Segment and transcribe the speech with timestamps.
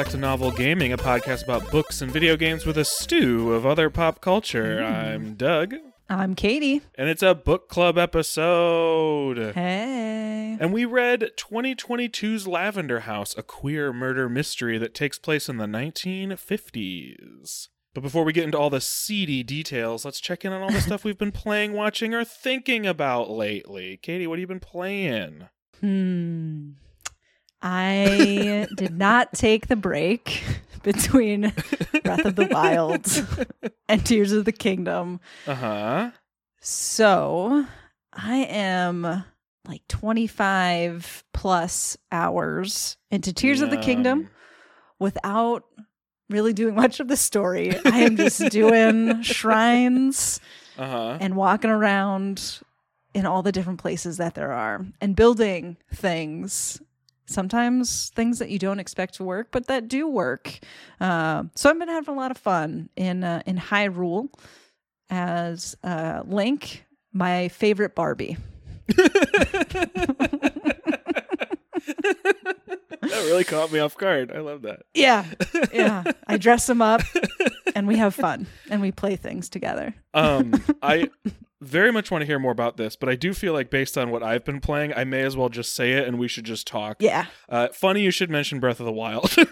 [0.00, 2.78] Hello, and welcome back to Novel Gaming, a podcast about books and video games with
[2.78, 4.82] a stew of other pop culture.
[4.82, 5.74] I'm Doug,
[6.08, 6.80] I'm Katie.
[6.94, 9.54] and it's a book club episode.
[9.54, 10.56] Hey.
[10.58, 15.66] And we read 2022's Lavender House, a queer murder mystery that takes place in the
[15.66, 17.68] 1950s.
[17.92, 20.80] But before we get into all the seedy details, let's check in on all the
[20.82, 23.98] stuff we've been playing, watching, or thinking about lately.
[23.98, 25.48] Katie, what have you been playing?
[25.80, 26.70] Hmm.
[27.62, 30.42] I did not take the break
[30.82, 31.52] between
[32.02, 33.06] Breath of the Wild
[33.88, 35.20] and Tears of the Kingdom.
[35.46, 36.10] Uh huh.
[36.60, 37.66] So
[38.12, 39.24] I am
[39.68, 44.30] like 25 plus hours into Tears of the Kingdom
[44.98, 45.64] without
[46.28, 47.76] really doing much of the story.
[47.84, 50.40] I am just doing shrines
[50.78, 51.18] Uh huh.
[51.20, 52.60] and walking around
[53.12, 56.80] in all the different places that there are and building things.
[57.30, 60.58] Sometimes things that you don't expect to work, but that do work.
[61.00, 64.28] Uh, so I've been having a lot of fun in uh, in Hyrule
[65.08, 68.36] as uh, Link, my favorite Barbie.
[68.96, 70.40] that
[73.02, 74.32] really caught me off guard.
[74.34, 74.82] I love that.
[74.94, 75.24] Yeah,
[75.72, 76.02] yeah.
[76.26, 77.02] I dress him up,
[77.76, 79.94] and we have fun, and we play things together.
[80.14, 81.10] Um, I
[81.60, 84.10] very much want to hear more about this, but I do feel like based on
[84.10, 86.66] what I've been playing, I may as well just say it, and we should just
[86.66, 86.96] talk.
[87.00, 89.34] Yeah, Uh, funny you should mention Breath of the Wild.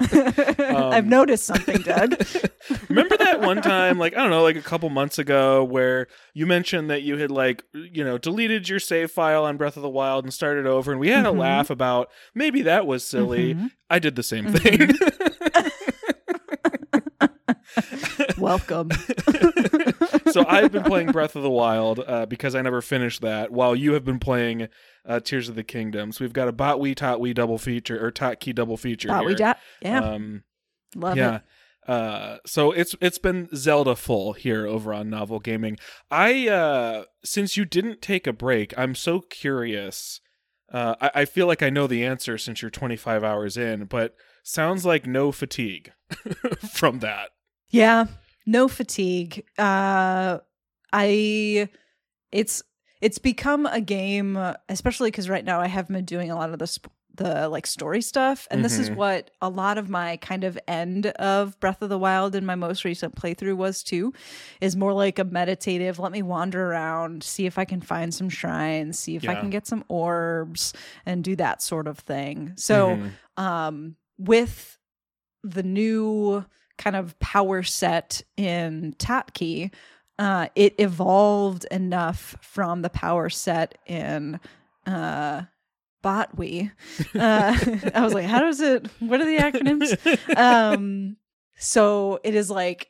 [0.60, 2.14] I've noticed something, Doug.
[2.88, 6.46] Remember that one time, like I don't know, like a couple months ago, where you
[6.46, 9.88] mentioned that you had like you know deleted your save file on Breath of the
[9.88, 11.28] Wild and started over, and we had Mhm.
[11.28, 13.54] a laugh about maybe that was silly.
[13.54, 13.70] Mhm.
[13.90, 14.92] I did the same thing.
[18.38, 18.90] Welcome.
[20.34, 23.74] So I've been playing Breath of the Wild uh, because I never finished that, while
[23.74, 24.68] you have been playing
[25.06, 26.12] uh, Tears of the Kingdom.
[26.12, 29.08] So we've got a Botwee Totwee double feature or tot key double feature.
[29.08, 29.26] Here.
[29.26, 29.36] we
[29.82, 30.42] yeah, Um,
[30.94, 31.36] love yeah.
[31.36, 31.42] it.
[31.86, 35.76] Uh, so it's it's been Zelda full here over on Novel Gaming.
[36.10, 40.20] I uh, since you didn't take a break, I'm so curious.
[40.72, 44.14] Uh, I, I feel like I know the answer since you're 25 hours in, but
[44.42, 45.92] sounds like no fatigue
[46.72, 47.30] from that.
[47.68, 48.06] Yeah,
[48.46, 49.44] no fatigue.
[49.58, 50.38] Uh
[50.92, 51.68] I
[52.32, 52.62] it's
[53.00, 54.36] it's become a game
[54.68, 57.64] especially cuz right now I have been doing a lot of the sp- the like
[57.64, 58.96] story stuff and this is Mhm.
[58.96, 62.56] what a lot of my kind of end of Breath of the Wild in my
[62.56, 64.12] most recent playthrough was too
[64.60, 68.28] is more like a meditative let me wander around see if I can find some
[68.28, 70.72] shrines see if I can get some orbs
[71.06, 73.10] and do that sort of thing so Mhm.
[73.40, 74.76] um, with
[75.44, 76.44] the new
[76.78, 79.72] kind of power set in Tatkey,
[80.18, 84.38] uh, it evolved enough from the power set in
[84.86, 85.42] uh,
[86.02, 86.70] Botwe.
[87.14, 88.86] Uh, I was like, how does it?
[89.00, 90.36] What are the acronyms?
[90.36, 91.16] um,
[91.56, 92.88] so it is like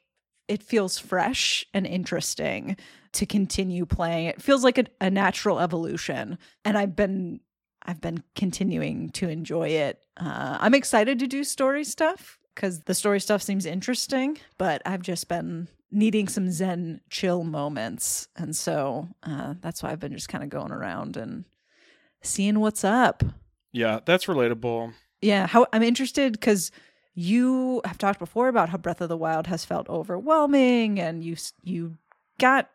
[0.49, 2.77] it feels fresh and interesting
[3.12, 4.27] to continue playing.
[4.27, 7.41] It feels like a, a natural evolution, and I've been
[7.87, 10.05] I've been continuing to enjoy it.
[10.17, 15.03] Uh, I'm excited to do story stuff because the story stuff seems interesting, but I've
[15.03, 20.28] just been needing some Zen chill moments, and so uh, that's why I've been just
[20.28, 21.44] kind of going around and
[22.22, 23.22] seeing what's up.
[23.72, 24.93] yeah, that's relatable.
[25.20, 26.70] Yeah, how I'm interested because
[27.14, 31.37] you have talked before about how Breath of the Wild has felt overwhelming, and you
[31.62, 31.97] you
[32.38, 32.70] got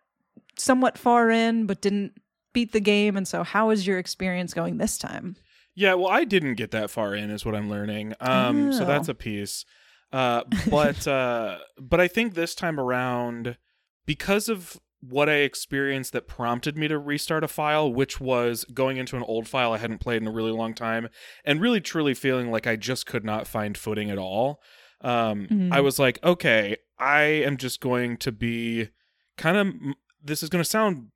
[0.58, 2.14] somewhat far in but didn't
[2.54, 5.36] beat the game, and so how is your experience going this time?
[5.80, 8.14] Yeah, well, I didn't get that far in, is what I'm learning.
[8.20, 8.86] Um, so Oh.
[8.86, 9.64] that's a piece.
[10.12, 13.58] Uh, but uh, but I think this time around,
[14.06, 18.98] because of what I experienced that prompted me to restart a file, which was going
[18.98, 21.08] into an old file I hadn't played in a really long time,
[21.46, 24.62] and really truly feeling like I just could not find footing at all.
[25.00, 25.72] Um, Mhm.
[25.72, 28.90] I was like, okay, I am just going to be
[29.38, 29.74] kind of.
[30.22, 31.12] This is going to sound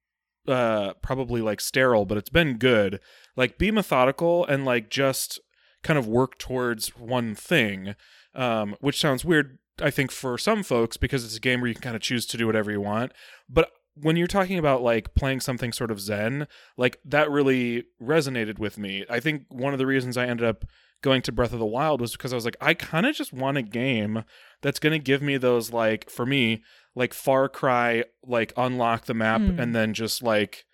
[0.48, 3.00] uh probably like sterile but it's been good.
[3.36, 5.40] Like be methodical and like just
[5.84, 7.96] kind of work towards one thing
[8.36, 11.74] um which sounds weird i think for some folks because it's a game where you
[11.74, 13.12] can kind of choose to do whatever you want.
[13.50, 16.48] But when you're talking about like playing something sort of zen
[16.78, 19.06] like that really resonated with me.
[19.10, 20.66] I think one of the reasons i ended up
[21.02, 23.34] going to breath of the wild was because i was like i kind of just
[23.34, 24.24] want a game
[24.62, 26.64] that's going to give me those like for me
[26.96, 29.60] like far cry like unlock the map Mm.
[29.60, 30.66] and then just like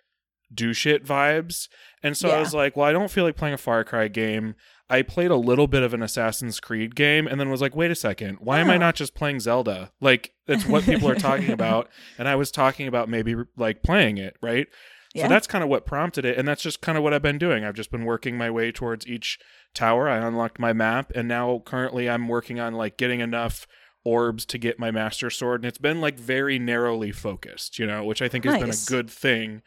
[0.52, 1.68] do shit vibes
[2.02, 4.54] and so i was like well i don't feel like playing a far cry game
[4.88, 7.90] i played a little bit of an assassin's creed game and then was like wait
[7.90, 8.78] a second why am i Oh.
[8.78, 11.88] not just playing zelda like that's what people are talking about
[12.18, 14.66] and i was talking about maybe like playing it right
[15.14, 15.24] Yeah.
[15.24, 17.36] So that's kind of what prompted it, and that's just kind of what I've been
[17.38, 17.64] doing.
[17.64, 19.40] I've just been working my way towards each
[19.74, 20.08] tower.
[20.08, 23.66] I unlocked my map, and now currently I'm working on like getting enough
[24.04, 28.04] orbs to get my master sword, and it's been like very narrowly focused, you know,
[28.04, 29.62] which I think has been a good thing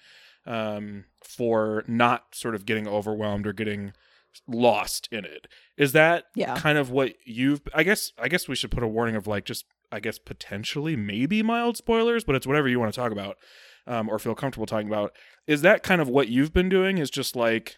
[0.46, 3.94] um, for not sort of getting overwhelmed or getting
[4.48, 5.48] lost in it.
[5.78, 6.58] Is that Yeah.
[6.58, 7.62] kind of what you've?
[7.74, 10.96] I guess I guess we should put a warning of like just I guess potentially
[10.96, 13.38] maybe mild spoilers, but it's whatever you want to talk about
[13.86, 15.16] um, or feel comfortable talking about.
[15.46, 16.98] Is that kind of what you've been doing?
[16.98, 17.78] Is just like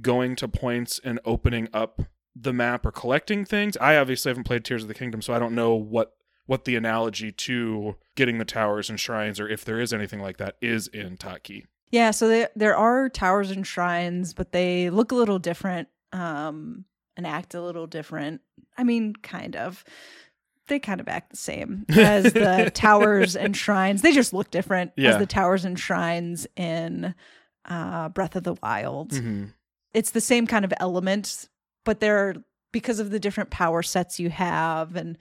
[0.00, 2.00] going to points and opening up
[2.38, 3.76] the map or collecting things?
[3.78, 6.12] I obviously haven't played Tears of the Kingdom, so I don't know what
[6.46, 10.36] what the analogy to getting the towers and shrines, or if there is anything like
[10.36, 11.66] that, is in Taki.
[11.90, 16.84] Yeah, so there there are towers and shrines, but they look a little different um
[17.16, 18.42] and act a little different.
[18.76, 19.84] I mean, kind of.
[20.68, 24.02] They kind of act the same as the towers and shrines.
[24.02, 25.10] They just look different Yeah.
[25.10, 27.14] as the towers and shrines in
[27.64, 29.12] uh Breath of the Wild.
[29.12, 29.44] Mm-hmm.
[29.94, 31.48] It's the same kind of element,
[31.86, 32.34] but they're
[32.72, 35.16] because of the different power sets you have and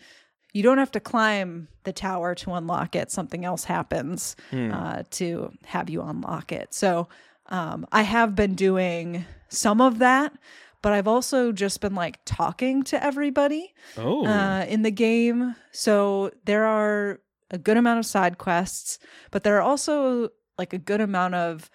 [0.53, 3.11] you don't have to climb the tower to unlock it.
[3.11, 4.71] Something else happens Hmm.
[4.73, 6.73] uh, to have you unlock it.
[6.73, 7.07] So
[7.47, 10.33] um, I have been doing some of that,
[10.81, 15.55] but I've also just been like talking to everybody oh, uh, in the game.
[15.71, 17.19] So there are
[17.51, 18.97] a good amount of side quests,
[19.31, 21.69] but there are also like a good amount of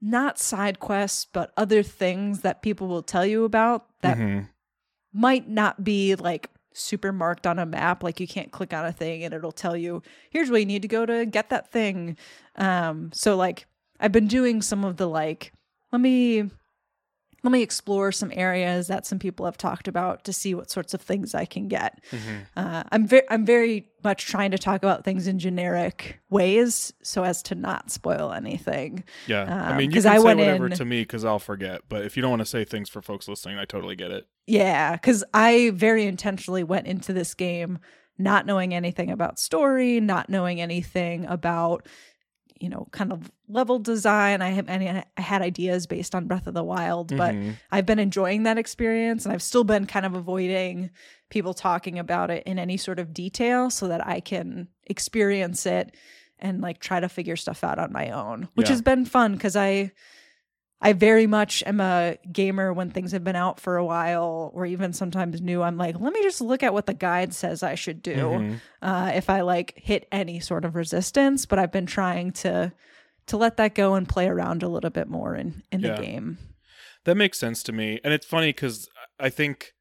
[0.00, 4.48] not side quests, but other things that people will tell you about that Mhm.
[5.12, 8.92] might not be like super marked on a map like you can't click on a
[8.92, 12.14] thing and it'll tell you here's where you need to go to get that thing
[12.56, 13.64] um so like
[13.98, 15.54] i've been doing some of the like
[15.90, 16.50] let me
[17.46, 20.92] let me explore some areas that some people have talked about to see what sorts
[20.94, 22.46] of things i can get Mhm.
[22.56, 27.22] uh, i'm very i'm very much trying to talk about things in generic ways so
[27.22, 29.44] as to not spoil anything yeah.
[29.44, 31.82] I um, mean, you can I say whatever in- to me because I'll forget.
[31.88, 34.26] But if you don't want to say things for folks listening, I totally get it.
[34.46, 37.78] Yeah, because I very intentionally went into this game
[38.18, 41.86] not knowing anything about story, not knowing anything about,
[42.60, 44.42] you know, kind of level design.
[44.42, 47.56] I have any, I had ideas based on Breath of the Wild, but Mhm.
[47.70, 50.90] I've been enjoying that experience, and I've still been kind of avoiding
[51.30, 55.94] people talking about it in any sort of detail so that I can experience it
[56.38, 58.72] and like try to figure stuff out on my own, which Yeah.
[58.74, 59.92] has been fun because I
[60.80, 64.66] I very much am a gamer when things have been out for a while or
[64.66, 65.62] even sometimes new.
[65.62, 68.60] I'm like, let me just look at what the guide says I should do Mhm.
[68.82, 71.46] uh, if I like hit any sort of resistance.
[71.46, 72.72] But I've been trying to
[73.26, 75.96] to let that go and play around a little bit more in in Yeah.
[75.96, 76.38] the game.
[77.04, 77.98] That makes sense to me.
[78.04, 78.88] And it's funny because
[79.18, 79.72] I think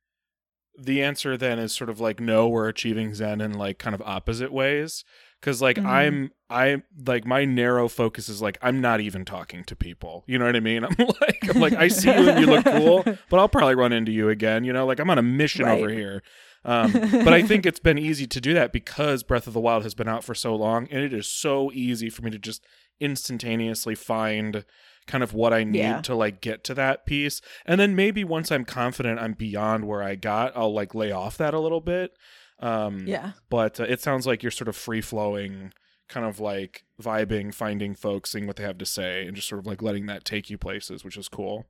[0.78, 4.02] the answer then is sort of like no, we're achieving Zen in like kind of
[4.06, 5.04] opposite ways.
[5.42, 5.86] Cause like Mhm.
[5.86, 10.24] I'm i'm like my narrow focus is like I'm not even talking to people.
[10.28, 10.84] You know what I mean?
[10.84, 13.94] I'm like I'm like I see you and you look cool, but I'll probably run
[13.94, 14.64] into you again.
[14.64, 15.78] You know, like I'm on a mission Right.
[15.80, 16.24] over here.
[16.64, 19.84] Um, but I think it's been easy to do that because Breath of the Wild
[19.84, 22.66] has been out for so long, and it is so easy for me to just
[23.16, 24.66] instantaneously find
[25.08, 26.02] kind of what I need Yeah.
[26.02, 27.40] to like get to that piece.
[27.68, 31.38] And then maybe once I'm confident I'm beyond where I got, I'll like lay off
[31.38, 32.12] that a little bit.
[32.60, 33.32] Um, Yeah.
[33.50, 35.74] But uh, it sounds like you're sort of free flowing,
[36.08, 39.60] kind of like vibing, finding folks, seeing what they have to say, and just sort
[39.60, 41.66] of like letting that take you places, which is cool.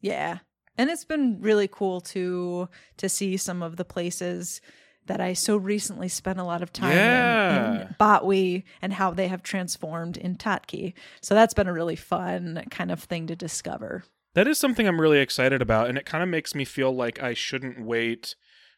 [0.00, 0.38] Yeah.
[0.76, 4.60] And it's been really cool to to see some of the places
[5.06, 7.80] that I so recently spent a lot of time in, Yeah.
[7.88, 10.94] in Botwi and how they have transformed in Tatki.
[11.20, 14.04] So that's been a really fun kind of thing to discover.
[14.32, 17.22] That is something I'm really excited about, and it kind of makes me feel like
[17.22, 18.34] I shouldn't wait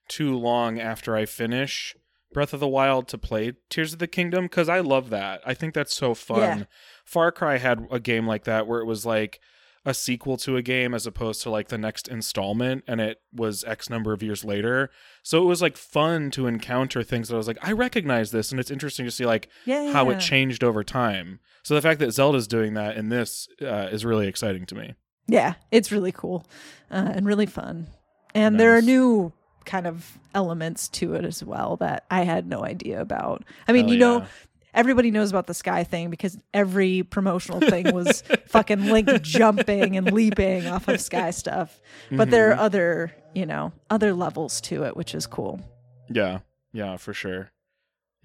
[0.09, 1.97] too long after I finish
[2.33, 5.41] Breath of the Wild to play Tears of the Kingdom because I love that.
[5.47, 6.39] I think that's so fun.
[6.61, 6.65] Yeah.
[7.05, 9.41] Far Cry had a game like that where it was like
[9.85, 13.63] a sequel to a game as opposed to like the next installment and it was
[13.65, 14.91] X number of years later.
[15.23, 18.51] So it was like fun to encounter things that I was like, I recognize this
[18.51, 19.93] and it's interesting to see like Yeah.
[19.93, 21.39] how it changed over time.
[21.63, 24.95] So the fact that Zelda's doing that in this uh, is really exciting to me.
[25.29, 26.47] Yeah, it's really cool
[26.91, 27.89] uh, and really fun.
[28.35, 29.33] And there are new
[29.67, 33.45] kind of elements to it as well that I had no idea about.
[33.69, 34.27] I mean, Hell you know, yeah.
[34.75, 40.13] everybody knows about the sky thing because every promotional thing was fucking Link jumping and
[40.13, 41.81] leaping off of sky stuff.
[42.11, 42.61] But there Mm-hmm.
[42.61, 45.61] are other, you know, other levels to it, which is cool.
[46.09, 46.39] Yeah,
[46.73, 47.51] yeah, for sure.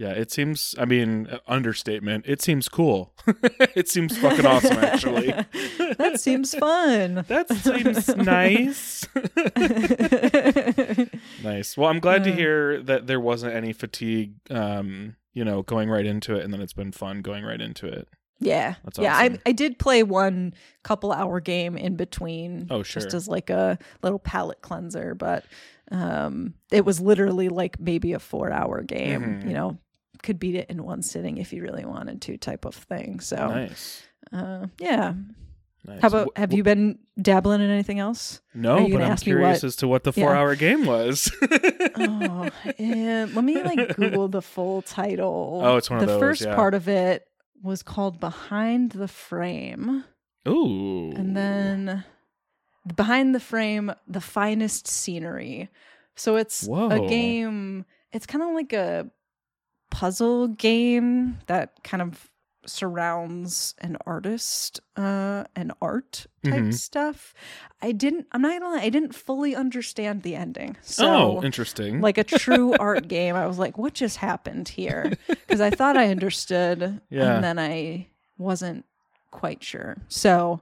[0.02, 0.74] Yeah, it seems.
[0.80, 2.26] I mean, uh, understatement.
[2.28, 3.14] It seems cool.
[3.76, 5.28] it seems fucking awesome, actually.
[6.00, 7.24] that seems fun.
[7.28, 9.08] That seems nice.
[11.44, 11.78] nice.
[11.78, 14.34] Well, I'm glad to hear that there wasn't any fatigue.
[14.50, 17.86] Um, you know, going right into it, and then it's been fun going right into
[17.86, 18.08] it.
[18.40, 18.74] Yeah.
[18.84, 19.16] That's yeah.
[19.16, 19.34] awesome.
[19.46, 22.66] I I did play one couple hour game in between.
[22.72, 23.04] Oh, sure.
[23.04, 25.46] Just as like a little palate cleanser, but
[25.92, 29.22] um it was literally like maybe a four hour game.
[29.22, 29.48] Mhm.
[29.48, 29.78] You know,
[30.24, 33.20] could beat it in one sitting if you really wanted to, type of thing.
[33.20, 34.04] So Nice.
[34.32, 35.14] uh yeah.
[35.86, 36.02] nice.
[36.02, 38.42] How about have you been dabbling in anything else?
[38.54, 40.26] No, you but I'm curious what- as to what the Yeah.
[40.26, 41.32] four-hour game was.
[41.96, 45.62] oh, and let me like Google the full title.
[45.66, 46.56] Oh, it's one of the first yeah.
[46.56, 47.26] part of it
[47.64, 50.04] was called Behind the Frame.
[50.48, 51.12] Ooh.
[51.12, 52.04] And then
[52.96, 55.70] behind the frame, the finest scenery.
[56.16, 56.90] So it's Whoa.
[56.90, 59.10] a game, it's kind of like a
[59.92, 62.28] puzzle game that kind of
[62.66, 66.74] surrounds an artist uh and art type Mhm.
[66.74, 67.34] stuff.
[67.82, 70.78] I didn't I'm not gonna lie, I didn't fully understand the ending.
[70.82, 71.08] So
[71.40, 72.02] oh, interesting.
[72.02, 73.36] like a true art game.
[73.36, 75.18] I was like, what just happened here?
[75.28, 77.36] Because I thought I understood, Yeah.
[77.36, 78.08] and then I
[78.38, 78.86] wasn't
[79.32, 79.98] quite sure.
[80.08, 80.62] So,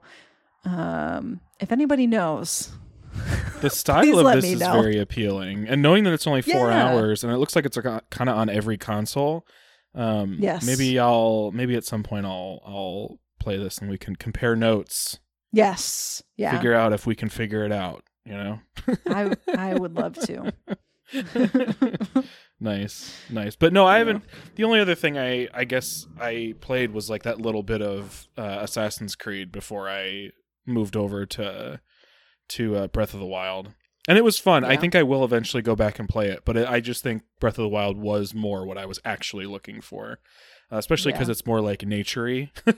[0.64, 2.70] um, if anybody knows,
[3.60, 4.72] the style of this is know.
[4.80, 6.88] very appealing, and knowing that it's only four Yeah.
[6.88, 9.46] hours, and it looks like it's kind of on every console.
[9.94, 10.64] Um, Yes.
[10.64, 15.18] Maybe I'll maybe at some point I'll I'll play this and we can compare notes,
[15.52, 18.04] yes, yeah, figure out if we can figure it out.
[18.24, 18.58] You know.
[19.08, 20.52] I I would love to.
[22.60, 23.56] nice, nice.
[23.56, 24.24] But no, I haven't.
[24.54, 28.28] The only other thing I I guess I played was like that little bit of
[28.36, 30.30] uh, Assassin's Creed before I
[30.66, 31.80] moved over to
[32.50, 33.74] to uh, Breath of the Wild,
[34.08, 34.64] and it was fun.
[34.64, 37.22] I think I will eventually go back and play it, but it, I just think
[37.40, 40.18] Breath of the Wild was more what I was actually looking for.
[40.72, 41.32] Uh, especially because Yeah.
[41.32, 42.76] it's more like naturey, and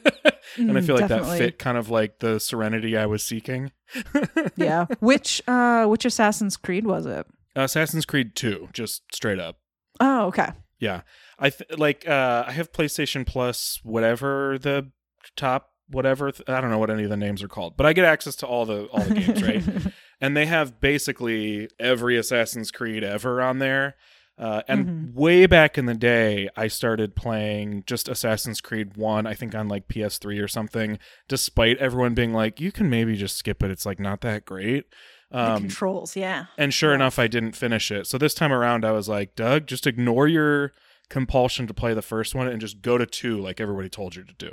[0.78, 1.38] I Mm, feel like definitely.
[1.38, 3.70] that fit kind of like the serenity I was seeking.
[4.56, 4.86] Yeah.
[5.00, 7.26] Which uh which Assassin's Creed was it?
[7.54, 9.58] Assassin's Creed Two, just straight up.
[10.00, 10.52] Oh, okay.
[10.78, 11.02] Yeah,
[11.38, 12.08] I th- like.
[12.08, 14.90] Uh, I have PlayStation Plus, whatever the
[15.36, 17.92] top, whatever th- I don't know what any of the names are called, but I
[17.92, 19.62] get access to all the all the games, right?
[20.20, 23.96] And they have basically every Assassin's Creed ever on there.
[24.38, 25.14] Uh, and Mhm.
[25.14, 29.26] way back in the day, I started playing just Assassin's Creed One.
[29.26, 31.00] I think on like PS3 or something.
[31.28, 33.70] Despite everyone being like, "You can maybe just skip it.
[33.72, 34.84] It's like not that great."
[35.32, 36.44] the Um, controls, yeah.
[36.58, 36.96] and sure Yeah.
[36.96, 38.06] enough, I didn't finish it.
[38.06, 40.72] So this time around, I was like, Doug, just ignore your
[41.08, 44.24] compulsion to play the first one and just go to two, like everybody told you
[44.24, 44.52] to do.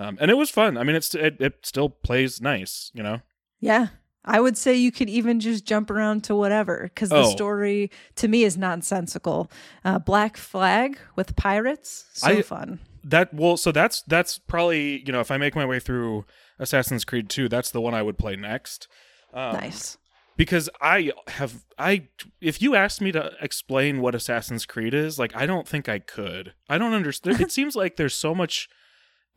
[0.00, 0.76] Um, and it was fun.
[0.78, 3.20] I mean, it's it, it still plays nice, you know.
[3.60, 3.88] Yeah.
[4.24, 7.30] I would say you could even just jump around to whatever because the Oh.
[7.30, 9.50] story to me is nonsensical.
[9.84, 12.80] Uh, Black Flag with pirates, so I- fun.
[13.04, 16.26] That well, so that's that's probably you know if I make my way through
[16.58, 18.86] Assassin's Creed two, that's the one I would play next.
[19.32, 19.96] Um, nice.
[20.36, 22.08] because I have I
[22.40, 26.00] if you asked me to explain what Assassin's Creed is, like I don't think I
[26.00, 26.52] could.
[26.68, 27.40] I don't understand.
[27.46, 28.68] it seems like there's so much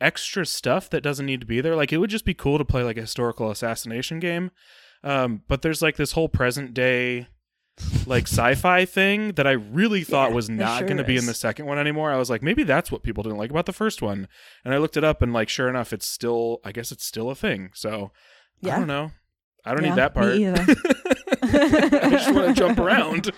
[0.02, 1.76] extra stuff that doesn't need to be there.
[1.76, 4.50] Like it would just be cool to play like a historical assassination game.
[5.04, 7.28] Um, but there's like this whole present day
[8.06, 11.26] like sci-fi thing that I really thought Yeah, was not sure going to be in
[11.26, 12.10] the second one anymore.
[12.12, 14.28] I was like, maybe that's what people didn't like about the first one.
[14.64, 17.30] And I looked it up and like sure enough it's still I guess it's still
[17.30, 17.70] a thing.
[17.74, 18.12] So
[18.62, 19.10] I don't know.
[19.64, 20.34] I don't Yeah, need that part.
[21.44, 23.30] I just want to jump around.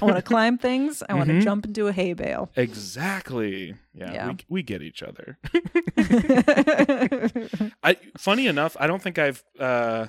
[0.00, 1.02] I want to climb things.
[1.08, 1.42] I want to Mhm.
[1.42, 2.50] jump into a hay bale.
[2.56, 3.74] exactly.
[3.94, 4.28] Yeah, Yeah.
[4.28, 5.38] We, we get each other.
[7.82, 10.06] I funny enough, I don't think I've uh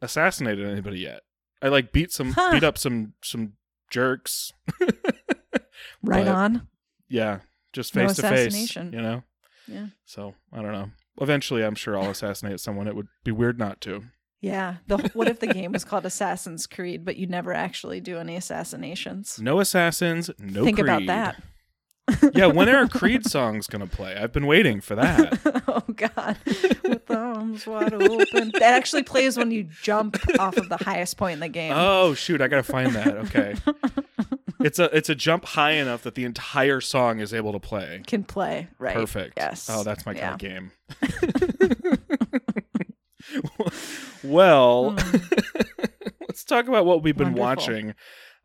[0.00, 1.22] assassinated anybody yet.
[1.62, 2.52] I like beat some Huh.
[2.52, 3.54] beat up some some
[3.90, 4.52] jerks.
[6.02, 6.68] right But- on.
[7.08, 7.40] Yeah,
[7.72, 9.22] just No face to face, you know.
[9.68, 9.86] Yeah.
[10.04, 10.90] So, I don't know.
[11.20, 12.88] Eventually, I'm sure I'll assassinate someone.
[12.88, 14.04] It would be weird not to.
[14.46, 14.76] Yeah.
[14.86, 18.36] The, what if the game was called Assassin's Creed, but you never actually do any
[18.36, 19.40] assassinations?
[19.40, 21.42] No assassins, no Think about that.
[22.32, 24.14] Yeah, when are Creed songs going to play?
[24.16, 25.40] I've been waiting for that.
[25.68, 26.36] oh God,
[26.84, 28.52] with arms wide open.
[28.52, 31.72] That actually plays when you jump off of the highest point in the game.
[31.74, 33.16] Oh shoot, I gotta find that.
[33.16, 33.56] Okay,
[34.60, 38.02] it's a it's a jump high enough that the entire song is able to play.
[38.06, 38.94] Can play right.
[38.94, 39.34] Perfect.
[39.36, 39.68] Yes.
[39.68, 40.20] Oh, that's my Yeah.
[40.20, 42.00] kind of game.
[44.22, 44.94] well,
[46.28, 47.44] let's talk about what we've been Wonderful.
[47.44, 47.94] watching.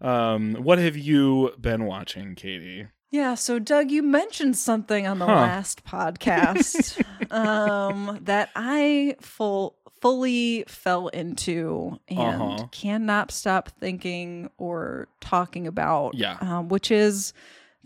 [0.02, 2.88] Um, what have you been watching, Katie?
[3.12, 5.34] Yeah, so Doug, you mentioned something on the Huh.
[5.34, 6.98] last podcast
[7.32, 12.68] um, that I full fully fell into and Uh-huh.
[12.72, 16.16] cannot stop thinking or talking about.
[16.16, 16.38] Yeah.
[16.42, 17.34] um, which is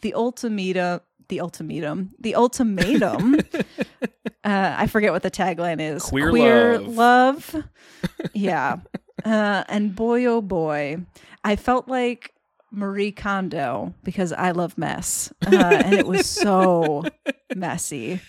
[0.01, 1.01] the ultimatum.
[1.27, 2.11] The ultimatum.
[2.19, 3.35] The ultimatum.
[4.43, 6.03] uh, I forget what the tagline is.
[6.03, 7.53] Queer love.
[7.53, 7.63] love.
[8.33, 8.77] yeah.
[9.23, 10.97] Uh, and boy, oh boy,
[11.43, 12.33] I felt like
[12.71, 17.05] Marie Kondo because I love mess, uh, and it was so
[17.55, 18.19] messy.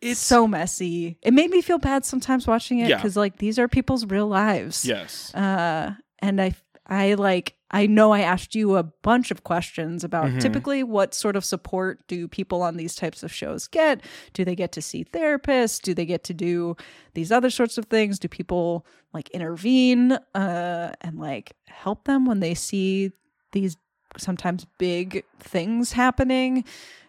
[0.00, 1.18] It's so messy.
[1.22, 2.96] It made me feel bad sometimes watching it Yeah.
[2.96, 4.84] because like these are people's real lives.
[4.84, 5.34] yes.
[5.34, 6.54] Uh, and I,
[6.90, 10.40] I like, I know I asked you a bunch of questions about Mhm.
[10.40, 14.00] typically what sort of support do people on these types of shows get?
[14.32, 15.80] Do they get to see therapists?
[15.80, 16.76] Do they get to do
[17.14, 18.18] these other sorts of things?
[18.18, 23.12] Do people like intervene uh, and like help them when they see
[23.52, 23.76] these
[24.18, 26.64] sometimes big things happening?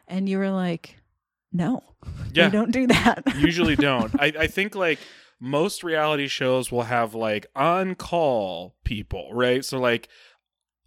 [0.08, 0.98] And you were like,
[1.52, 1.82] no,
[2.34, 2.50] Yeah.
[2.50, 3.24] they don't do that.
[3.40, 4.14] usually don't.
[4.22, 5.00] I, I think like
[5.41, 9.65] most reality shows will have like on call people, right?
[9.65, 10.07] So like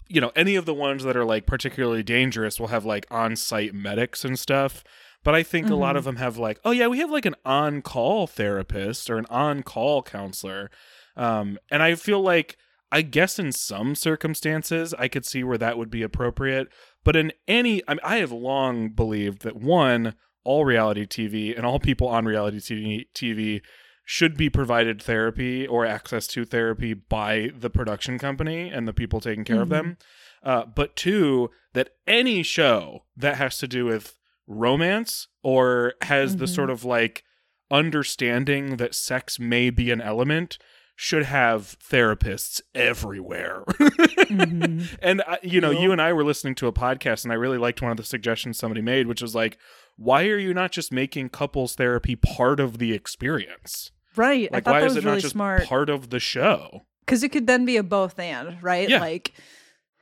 [0.06, 3.34] you know, any of the ones that are like particularly dangerous will have like on
[3.36, 4.84] site medics and stuff.
[5.24, 5.98] But I think a lot Mhm.
[5.98, 9.24] of them have like, oh yeah, we have like an on call therapist or an
[9.30, 10.70] on call counselor.
[11.16, 12.58] Um, and I feel like
[12.92, 16.68] I guess in some circumstances I could see where that would be appropriate.
[17.02, 21.64] But in any, I, mean, I have long believed that one, all reality TV and
[21.64, 23.62] all people on reality TV, TV
[24.04, 29.20] should be provided therapy or access to therapy by the production company and the people
[29.20, 29.96] taking care of them.
[30.42, 36.44] Uh, but two, that any show that has to do with romance or has the
[36.44, 36.54] Mhm.
[36.54, 37.24] sort of like
[37.70, 40.58] understanding that sex may be an element
[40.96, 43.64] should have therapists everywhere.
[43.68, 44.96] Mhm.
[45.02, 47.58] And I, you know, you and I were listening to a podcast, and I really
[47.58, 49.58] liked one of the suggestions somebody made, which was like,
[49.96, 53.90] "Why are you not just making couples therapy part of the experience?
[54.16, 54.50] Right.
[54.52, 55.64] Like, I thought why that is was it really not just smart.
[55.64, 58.98] part of the show?" because it could then be a both and right Yeah.
[59.00, 59.34] like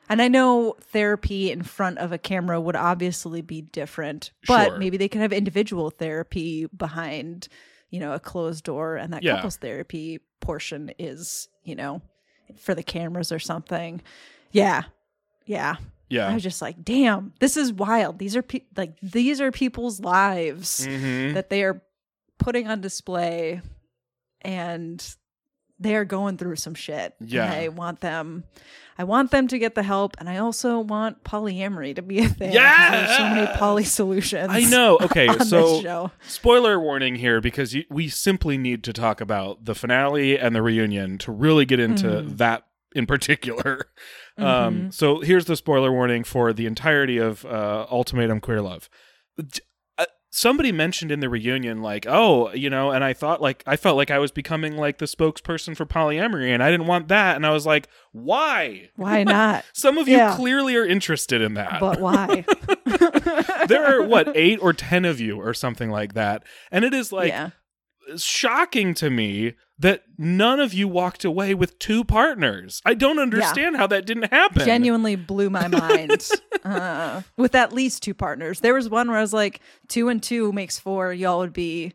[0.09, 4.79] and i know therapy in front of a camera would obviously be different but Sure.
[4.79, 7.49] maybe they could have individual therapy behind
[7.91, 9.35] you know a closed door and that Yeah.
[9.35, 12.03] couples therapy portion is you know
[12.57, 14.01] for the cameras or something
[14.53, 14.83] yeah
[15.45, 15.75] yeah
[16.09, 16.29] Yeah.
[16.29, 19.99] i was just like damn this is wild these are pe- like these are people's
[19.99, 21.83] lives hmm that they are
[22.39, 23.61] putting on display
[24.43, 25.15] and
[25.79, 27.15] they are going through some shit.
[27.19, 27.51] And Yeah.
[27.53, 28.45] I want them
[28.99, 32.29] I want them to get the help and I also want polyamory to be a
[32.29, 32.53] thing.
[32.53, 32.91] Yeah!
[33.07, 34.49] There's so many poly solutions.
[34.53, 34.99] I know.
[35.01, 40.39] Okay, so spoiler warning here because you, we simply need to talk about the finale
[40.39, 42.37] and the reunion to really get into Mhm.
[42.37, 43.87] that in particular.
[44.39, 44.45] Mm-hmm.
[44.47, 48.89] Um, so here's the spoiler warning for the entirety of uh, Ultimatum Queer Love.
[50.35, 53.99] Somebody mentioned in the reunion, like, oh, you know, and I thought, like, I felt
[53.99, 57.37] like I was becoming like the spokesperson for polyamory, and I didn't want that.
[57.37, 58.89] And I was like, why?
[58.97, 59.63] Why not?
[59.75, 61.81] Some of you clearly are interested in that.
[61.81, 62.47] but why?
[63.69, 66.45] there are, what, eight or ten of you or something like that.
[66.71, 67.51] And it is like, yeah.
[68.17, 72.81] Shocking to me that none of you walked away with two partners.
[72.85, 74.65] I don't understand how that didn't happen.
[74.65, 76.29] Genuinely blew my mind
[76.65, 78.61] uh, with at least two partners.
[78.61, 81.13] There was one where I was like, two and two makes four.
[81.13, 81.95] Y'all would be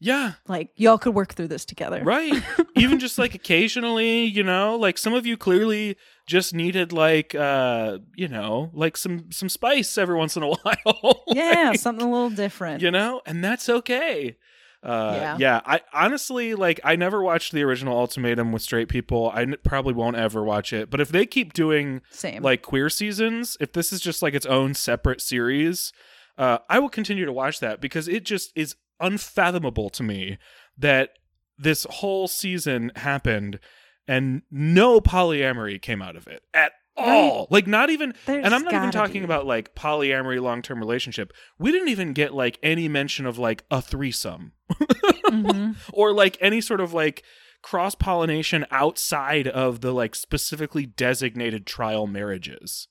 [0.00, 2.02] Yeah, like, y'all could work through this together.
[2.02, 2.42] right.
[2.76, 5.96] Even just like occasionally, you know, like some of you clearly
[6.26, 11.24] just needed like uh, you know, like some some spice every once in a while.
[11.28, 12.82] Yeah, something a little different.
[12.82, 14.36] you know, and that's okay.
[14.82, 15.36] Uh, Yeah.
[15.38, 15.60] yeah.
[15.66, 16.80] I honestly like.
[16.84, 19.30] I never watched the original Ultimatum with straight people.
[19.34, 20.88] I n- probably won't ever watch it.
[20.90, 22.42] But if they keep doing Same.
[22.42, 25.92] like queer seasons, if this is just like its own separate series,
[26.38, 30.38] uh, I will continue to watch that because it just is unfathomable to me
[30.78, 31.10] that
[31.58, 33.58] this whole season happened
[34.08, 37.46] and no polyamory came out of it at all.
[37.50, 39.24] Like not even There's and I'm not even talking be.
[39.24, 41.32] about like polyamory long term relationship.
[41.58, 44.52] We didn't even get like any mention of like a threesome
[45.26, 45.76] Mhm.
[45.92, 47.22] or like any sort of like
[47.62, 52.88] cross pollination outside of the like specifically designated trial marriages.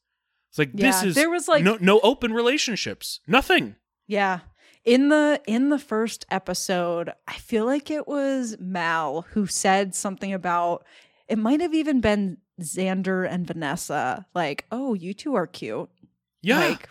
[0.50, 3.20] It's like this is there was, like- no no open relationships.
[3.28, 3.76] Nothing.
[4.08, 4.40] Yeah.
[4.86, 10.34] In the in the first episode, I feel like it was Mal who said something
[10.34, 10.86] about
[11.28, 15.90] it might have even been Xander and Vanessa, like, oh, you two are cute.
[16.42, 16.60] Yeah.
[16.60, 16.90] Like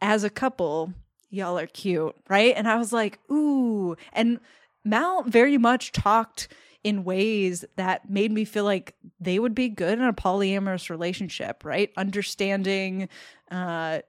[0.00, 0.92] as a couple,
[1.30, 2.54] y'all are cute, right?
[2.56, 3.96] And I was like, ooh.
[4.12, 4.40] And
[4.84, 6.48] Mal very much talked
[6.82, 11.64] in ways that made me feel like they would be good in a polyamorous relationship,
[11.64, 11.90] right?
[11.96, 13.08] Understanding
[13.50, 14.00] uh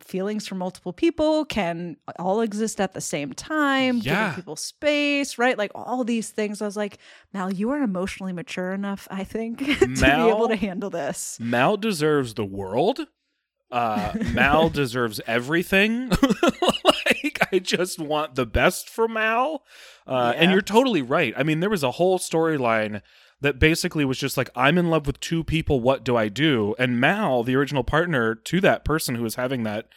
[0.00, 4.28] feelings for multiple people can all exist at the same time, Yeah.
[4.28, 5.58] giving people space, right?
[5.58, 6.62] Like all these things.
[6.62, 6.98] I was like,
[7.32, 11.36] Mal, you are emotionally mature enough, I think, to be able to handle this.
[11.40, 13.06] Mal deserves the world.
[13.72, 16.10] Uh, Mal deserves everything.
[16.84, 19.64] like I just want the best for Mal.
[20.06, 21.34] Uh, And you're totally right.
[21.36, 23.02] I mean, there was a whole storyline
[23.40, 25.80] that basically was just like, I'm in love with two people.
[25.80, 26.74] What do I do?
[26.78, 29.88] And Mal, the original partner to that person who was having that,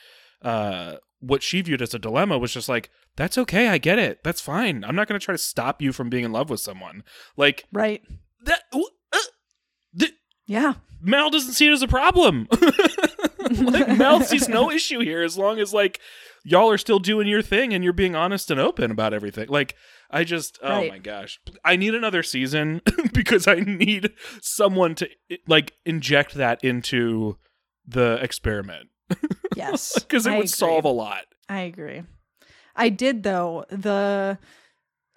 [0.42, 3.68] uh, what she viewed as a dilemma was just like, that's okay.
[3.68, 4.20] I get it.
[4.24, 4.84] That's fine.
[4.86, 7.04] I'm not going to try to stop you from being in love with someone.
[7.36, 8.02] Like, Right.
[8.46, 8.80] that, uh,
[9.98, 10.14] th-
[10.46, 10.76] Yeah.
[11.02, 12.48] Mal doesn't see it as a problem.
[13.52, 16.00] like Mal sees no issue here as long as like
[16.44, 19.48] y'all are still doing your thing and you're being honest and open about everything.
[19.50, 19.76] Like
[20.12, 20.92] I just oh Right.
[20.92, 21.40] my gosh.
[21.66, 22.82] I need another season
[23.14, 25.10] because I need someone to
[25.48, 27.38] like inject that into
[27.88, 28.90] the experiment
[29.56, 29.94] Yes.
[30.00, 30.48] because it I would agree.
[30.48, 31.26] solve a lot.
[31.48, 32.04] I agree.
[32.76, 34.38] I did though the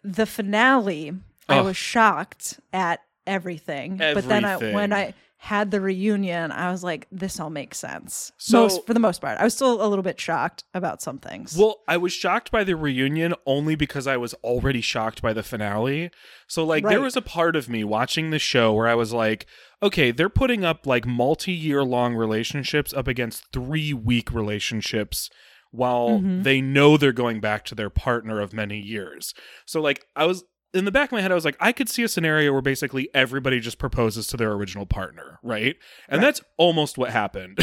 [0.03, 1.13] the finale.
[1.49, 5.13] I was shocked at everything, but then I, when I
[5.47, 9.21] had the reunion, I was like, "This all makes sense." So- most for the most
[9.21, 11.57] part, I was still a little bit shocked about some things.
[11.59, 15.43] Well, I was shocked by the reunion only because I was already shocked by the
[15.43, 16.13] finale.
[16.47, 19.47] So, like, there was a part of me watching the show where I was like,
[19.83, 25.29] okay, they're putting up like multi year long relationships up against three week relationships
[25.73, 26.45] while Mhm.
[26.45, 29.35] they know they're going back to their partner of many years.
[29.67, 30.45] So, like, I was.
[30.75, 32.63] In the back of my head, I was like, I could see a scenario where
[32.63, 35.77] basically everybody just proposes to their original partner, right?
[36.09, 36.27] And Right.
[36.27, 37.59] that's almost what happened.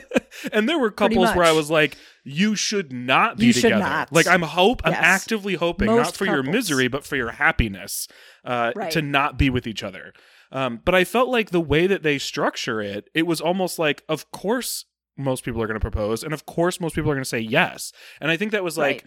[0.52, 3.80] and there were couples where I was like, you should not be You should together.
[3.84, 4.12] not.
[4.12, 8.06] Like I'm hope I'm actively hoping not Most for your misery but for your happiness
[8.44, 8.90] uh, Right.
[8.92, 10.12] to not be with each other.
[10.52, 14.04] Um, but I felt like the way that they structure it, it was almost like,
[14.08, 14.84] of course,
[15.16, 17.40] most people are going to propose, and of course, most people are going to say
[17.40, 17.92] yes.
[18.20, 19.04] And I think that was like Right.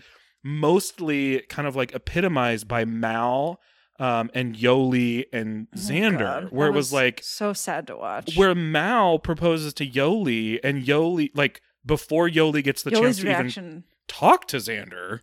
[0.47, 3.60] Mostly kind of like epitomized by Mal
[3.99, 8.36] um, and Yoli and Oh, Xander, where it was like so sad to watch.
[8.38, 13.60] where Mal proposes to Yoli, and Yoli like before Yoli gets the chance Yoli's to
[13.62, 15.21] even talk to Xander,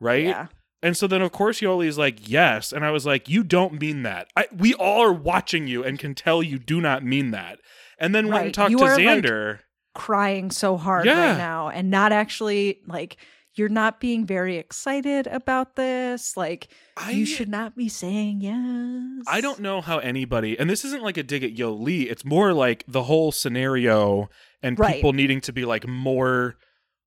[0.00, 0.24] right?
[0.24, 0.46] yeah,
[0.82, 2.72] And so then of course Yoli's like, yes.
[2.72, 4.28] And I was like, you don't mean that.
[4.36, 7.58] I, we all are watching you and can tell you do not mean that.
[7.98, 8.54] And then went and Right.
[8.54, 9.58] talked You to are, like, Xander.
[9.94, 11.30] crying so hard Yeah.
[11.30, 13.16] right now, and not actually like
[13.54, 16.36] you're not being very excited about this.
[16.36, 19.24] Like I, you should not be saying yes.
[19.26, 22.52] I don't know how anybody, and this isn't like a dig at Yoli, it's more
[22.52, 24.28] like the whole scenario
[24.62, 24.94] and Right.
[24.96, 26.56] people needing to be like more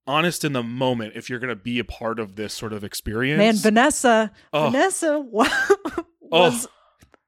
[0.08, 2.84] honest in the moment if you're going to be a part of this sort of
[2.84, 3.40] experience.
[3.40, 4.70] Man, Vanessa, Oh.
[4.70, 5.50] Vanessa wa-
[6.22, 6.68] was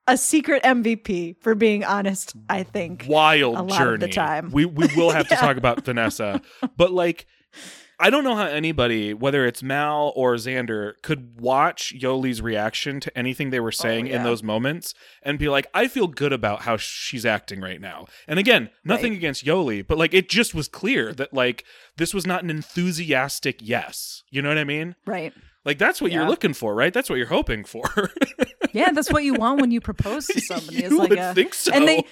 [0.06, 2.36] a secret MVP for being honest.
[2.50, 3.06] I think.
[3.10, 3.94] wild a lot journey.
[3.96, 4.52] of the time.
[4.52, 6.42] We we will have to talk about Vanessa,
[6.78, 7.26] but like.
[8.00, 13.18] I don't know how anybody, whether it's Mal or Xander, could watch Yoli's reaction to
[13.18, 14.24] anything they were oh, saying in Oh, yeah.
[14.24, 18.06] those moments and be like, I feel good about how she's acting right now.
[18.28, 19.18] And again, nothing Right.
[19.18, 21.64] against Yoli, but like it just was clear that like
[21.98, 24.24] this was not an enthusiastic yes.
[24.30, 24.96] You know what I mean?
[25.06, 25.34] Right.
[25.66, 26.94] Like that's what you're looking for, right?
[26.94, 27.84] That's what you're hoping for.
[28.74, 30.84] Yeah, that's what you want when you propose to somebody.
[30.84, 31.72] You like would a, think so.
[31.74, 32.04] and they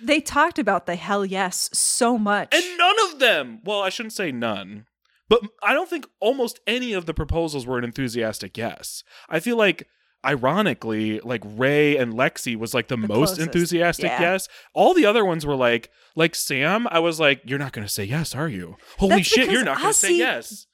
[0.00, 2.54] they talked about the hell yes so much.
[2.54, 3.58] And none of them.
[3.64, 4.86] Well, I shouldn't say none,
[5.28, 9.02] but I don't think almost any of the proposals were an enthusiastic yes.
[9.28, 9.86] I feel like,
[10.24, 13.40] ironically, like Rae and Lexi was like the, The most closest.
[13.40, 14.20] enthusiastic Yeah.
[14.20, 14.48] yes.
[14.74, 16.86] All the other ones were like, like Sam.
[16.90, 18.76] I was like, you're not going to say yes, are you?
[18.98, 20.66] Holy That's shit, you're not going to say yes.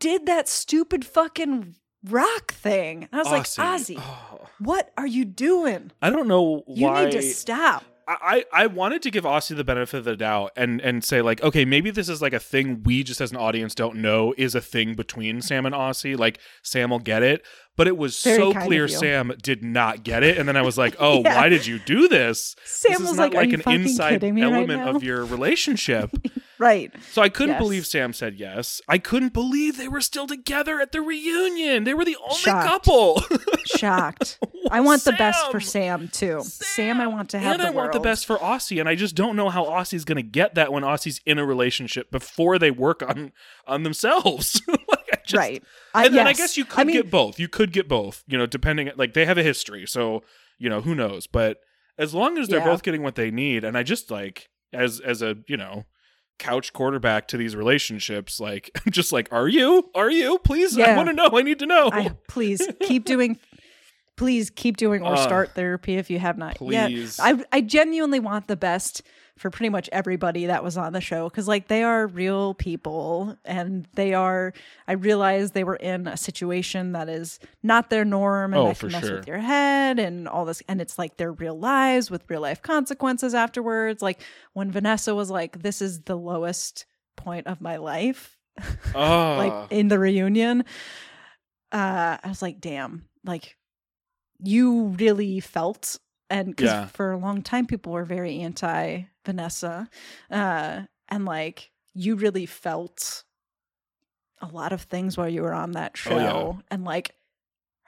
[0.00, 1.74] Did that stupid fucking
[2.08, 3.08] rock thing.
[3.10, 3.96] And I was like, Aussie.
[3.98, 4.48] Oh.
[4.58, 5.92] what are you doing?
[6.02, 7.84] I don't know You need to stop.
[8.06, 11.42] I, I wanted to give Aussie the benefit of the doubt and and say like
[11.42, 14.54] okay maybe this is like a thing we just as an audience don't know is
[14.54, 17.44] a thing between Sam and Aussie like Sam will get it
[17.76, 18.86] but it was Very so clear.
[18.88, 21.36] Sam did not get it and then I was like oh Yeah.
[21.36, 24.22] why did you do this Sam this is was not like, "Are like an inside
[24.22, 26.10] right element now?" of your relationship
[26.64, 26.92] Right.
[27.12, 27.62] so I couldn't Yes.
[27.62, 31.94] believe Sam said yes I couldn't believe they were still together at the reunion they
[31.94, 32.66] were the only Shocked.
[32.68, 33.22] couple
[33.76, 34.38] Shocked.
[34.70, 35.84] I want the best for Sam!
[35.84, 36.42] Sam too.
[36.42, 38.94] Sam, I want to have and the I want the best for Aussie, and I
[38.94, 42.58] just don't know how Aussie's going to get that when Aussie's in a relationship before
[42.58, 43.32] they work on
[43.66, 44.60] on themselves.
[44.68, 44.80] like,
[45.12, 45.62] I just- right.
[45.94, 47.38] I, And then I guess you could I mean, get both.
[47.38, 48.24] You could get both.
[48.26, 50.22] You know, depending like they have a history, so
[50.58, 51.26] you know who knows.
[51.26, 51.58] But
[51.98, 52.64] as long as they're Yeah.
[52.66, 55.84] both getting what they need, and I just like as as a you know
[56.38, 59.90] couch quarterback to these relationships, like I'm just like, are you?
[59.94, 60.38] Are you?
[60.38, 61.30] Please, I want to know.
[61.32, 61.90] I need to know.
[61.92, 63.38] I, please keep doing.
[64.16, 65.18] Please keep doing or Ugh.
[65.18, 66.88] start therapy if you have not yet.
[66.88, 67.18] Please.
[67.18, 69.02] I I genuinely want the best
[69.36, 73.36] for pretty much everybody that was on the show because like they are real people
[73.44, 74.52] and they are.
[74.86, 78.78] I realize they were in a situation that is not their norm and Oh, that
[78.78, 79.16] can mess sure.
[79.16, 82.62] with your head and all this and it's like their real lives with real life
[82.62, 84.00] consequences afterwards.
[84.02, 88.38] Like when Vanessa was like, "This is the lowest point of my life."
[88.94, 89.00] oh,
[89.36, 90.62] like in the reunion
[91.72, 93.56] uh i was like damn like
[94.38, 95.98] you really felt
[96.30, 96.86] and because Yeah.
[96.86, 99.88] for a long time people were very anti Vanessa,
[100.30, 103.24] uh, and like you really felt
[104.40, 106.62] a lot of things while you were on that show, Oh, yeah.
[106.70, 107.14] and like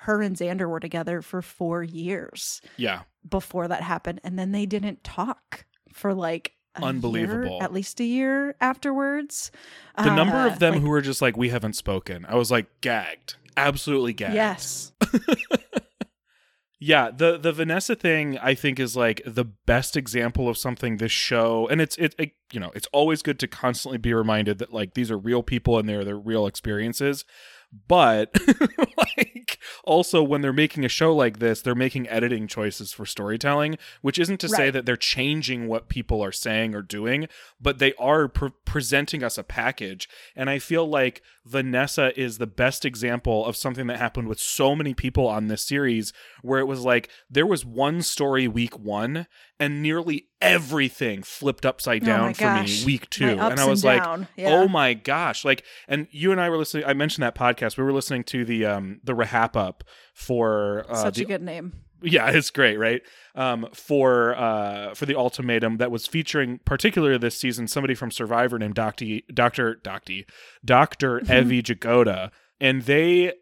[0.01, 3.03] her and Xander were together for four years Yeah.
[3.29, 6.53] before that happened, and then they didn't talk for like.
[6.77, 7.63] a year, Unbelievable.
[7.63, 9.51] at least a year afterwards.
[9.97, 12.27] The number Uh, of them like, who were just like, we haven't spoken.
[12.29, 13.37] I was like, gagged.
[13.57, 14.35] Absolutely gagged.
[14.35, 14.93] yes,
[16.79, 21.13] Yeah, the the Vanessa thing I think is like the best example of something this
[21.13, 24.75] show and it's it, it you know, it's always good to constantly be reminded that
[24.75, 27.25] like these are real people and they're their real experiences.
[27.89, 28.35] But
[29.17, 33.79] like also when they're making a show like this, they're making editing choices for storytelling,
[34.03, 37.29] which isn't to say that they're changing what people are saying or doing,
[37.61, 40.09] but they are pre- presenting us a package.
[40.35, 44.75] And I feel like Vanessa is the best example of something that happened with so
[44.75, 46.13] many people on this series
[46.43, 49.27] where it was like there was one story week 1
[49.59, 52.81] and nearly everything flipped upside Oh down my for gosh.
[52.81, 54.03] me week My 2 ups and I was like.
[54.37, 54.51] Yeah.
[54.51, 55.45] Oh my gosh!
[55.45, 56.85] Like, and you and I were listening.
[56.87, 57.77] I mentioned that podcast.
[57.79, 61.43] We were listening to the um the Rahap up for uh, such the, a good
[61.43, 61.73] name.
[62.03, 63.03] yeah, it's great, right?
[63.35, 68.59] Um, for uh for the ultimatum that was featuring particularly this season somebody from Survivor
[68.59, 70.23] named Doctor Doctor Doctor
[70.65, 73.33] Doctor Evvie Jagoda, and they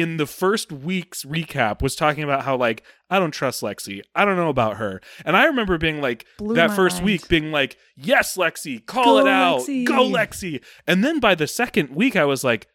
[0.00, 4.00] in the first week's recap was talking about how like I don't trust Lexi.
[4.14, 5.00] I don't know about her.
[5.24, 7.06] And I remember being like Blew that first mind.
[7.06, 9.60] week being like, "Yes, Lexi, call Go, it out.
[9.60, 12.68] Lexi." Go Lexi." And then by the second week I was like,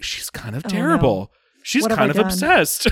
[0.00, 0.74] she's kind of Oh, no.
[0.74, 1.32] terrible.
[1.64, 2.26] She's What kind of done?
[2.26, 2.86] obsessed.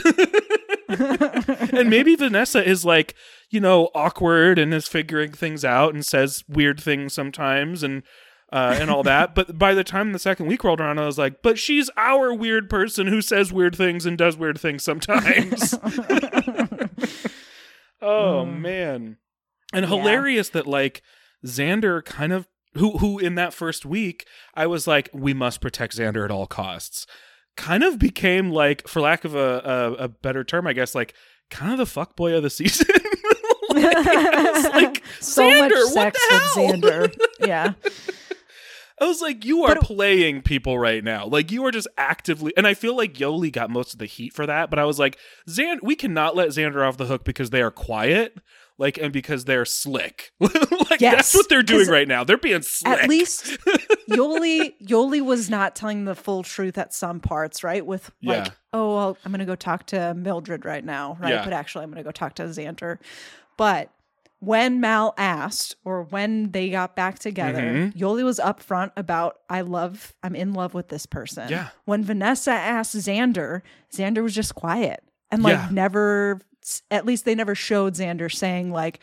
[0.88, 3.14] and maybe Vanessa is like,
[3.50, 8.02] you know, awkward and is figuring things out and says weird things sometimes and
[8.52, 9.34] uh, and all that.
[9.34, 12.32] But by the time the second week rolled around, I was like, but she's our
[12.32, 15.74] weird person who says weird things and does weird things sometimes.
[18.02, 18.60] oh Mm.
[18.60, 19.16] man.
[19.72, 19.88] And Yeah.
[19.96, 21.02] hilarious that like
[21.44, 25.96] Xander kind of who who in that first week I was like, we must protect
[25.96, 27.06] Xander at all costs.
[27.56, 31.14] Kind of became like, for lack of a a, a better term, I guess, like
[31.50, 32.86] kind of the fuckboy of the season.
[33.70, 37.16] like, like, so Xander, much what sex with Xander.
[37.40, 37.72] Yeah.
[39.00, 41.26] I was like, you are it- playing people right now.
[41.26, 44.32] Like you are just actively, and I feel like Yoli got most of the heat
[44.32, 44.70] for that.
[44.70, 47.70] But I was like, Xander, we cannot let Xander off the hook because they are
[47.70, 48.38] quiet,
[48.78, 50.32] like, and because they're slick.
[50.40, 52.24] like Yes, that's what they're doing right now.
[52.24, 53.02] They're being slick.
[53.02, 53.58] At least
[54.10, 57.84] Yoli Yoli was not telling the full truth at some parts, right?
[57.84, 58.52] With like, Yeah.
[58.72, 61.34] oh, well, I'm going to go talk to Mildred right now, right?
[61.34, 61.44] Yeah.
[61.44, 62.98] But actually, I'm going to go talk to Xander.
[63.58, 63.90] But
[64.40, 67.94] when Mal asked, or when they got back together, Mhm.
[67.96, 71.48] Yoli was upfront about, I love, I'm in love with this person.
[71.48, 71.68] Yeah.
[71.86, 75.68] When Vanessa asked Xander, Xander was just quiet and like Yeah.
[75.72, 76.40] never,
[76.90, 79.00] at least they never showed Xander saying, like,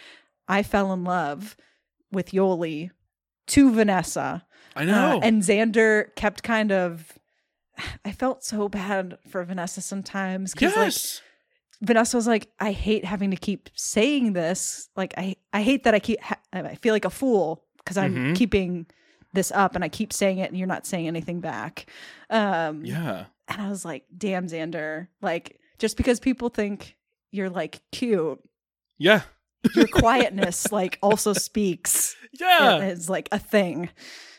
[0.48, 1.58] I fell in love
[2.12, 2.91] with Yoli
[3.48, 4.46] to Vanessa.
[4.76, 5.19] I Uh, know.
[5.24, 7.17] and Xander kept kind of.
[8.06, 11.22] I felt so bad for Vanessa sometimes because like yes.
[11.84, 14.89] Vanessa was like, I hate having to keep saying this.
[14.96, 16.19] Like I, I hate that I keep.
[16.22, 18.36] Ha- I feel like a fool because I'm Mhm.
[18.36, 18.86] keeping
[19.34, 21.88] this up and I keep saying it and you're not saying anything back.
[22.30, 23.26] Um, yeah.
[23.48, 25.08] And I was like, damn, Xander.
[25.22, 26.96] Like just because people think
[27.32, 28.39] you're like cute,
[28.98, 29.22] Yeah.
[29.76, 32.15] your quietness like also speaks.
[32.39, 32.78] Yeah.
[32.80, 33.89] It's like a thing.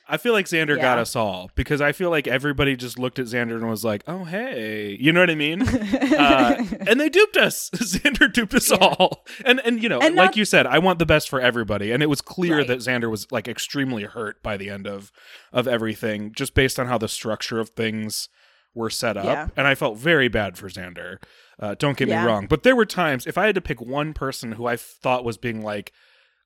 [0.07, 3.25] I feel like Xander got us all because I feel like everybody just looked at
[3.27, 5.63] Xander and was like, "Oh, hey," you know what I mean?
[5.69, 7.71] uh, and they duped us.
[7.75, 8.77] Xander duped us Yeah.
[8.81, 9.25] all.
[9.45, 11.91] And and you know, And like you said, I want the best for everybody.
[11.91, 12.67] And it was clear Right.
[12.69, 15.11] that Xander was like extremely hurt by the end of
[15.53, 18.29] of everything, just based on how the structure of things
[18.75, 19.25] were set up.
[19.25, 19.49] Yeah.
[19.57, 21.17] And I felt very bad for Xander.
[21.59, 22.23] Uh, don't get Yeah.
[22.23, 24.77] me wrong, but there were times if I had to pick one person who I
[24.77, 25.93] thought was being like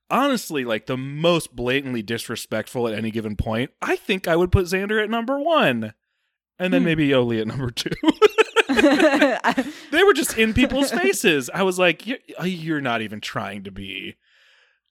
[0.09, 4.65] honestly like the most blatantly disrespectful at any given point, I think I would put
[4.65, 5.93] Xander at number one.
[6.57, 6.85] And then Hmm.
[6.85, 7.89] maybe Yoli at number two.
[9.91, 11.49] they were just in people's faces.
[11.53, 14.15] I was like, you're, you're not even trying to be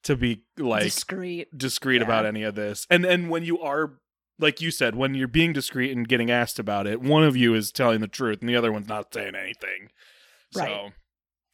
[0.03, 1.55] to be like discreet.
[1.57, 2.03] discreet yeah.
[2.03, 2.85] about any of this.
[2.89, 3.93] And and when you are
[4.37, 7.53] like you said, when you're being discreet and getting asked about it, one of you
[7.53, 9.89] is telling the truth and the other one's not saying anything.
[10.51, 10.93] So Right.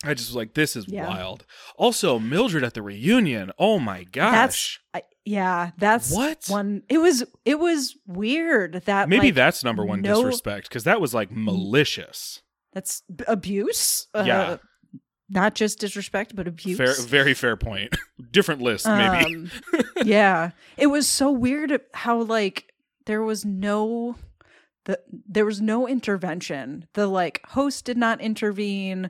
[0.06, 1.08] I just was like, this is Yeah.
[1.08, 1.46] wild.
[1.78, 3.52] Also, Mildred at the reunion.
[3.60, 4.80] Oh my gosh.
[4.94, 6.46] I, yeah, that's What?
[6.48, 6.84] one.
[6.90, 11.02] It was it was weird that Maybe like, that's number one no- disrespect because that
[11.02, 12.42] was like malicious.
[12.74, 14.08] that's abuse.
[14.16, 14.42] Yeah.
[14.42, 14.58] Uh,
[15.28, 16.78] not just disrespect, but abuse.
[16.78, 17.96] Fair, very fair point.
[18.32, 19.26] Different list, maybe.
[19.26, 19.52] Um,
[20.04, 22.72] yeah, it was so weird how like
[23.08, 24.18] there was no
[24.86, 26.86] the there was no intervention.
[26.94, 29.10] The like host did not intervene.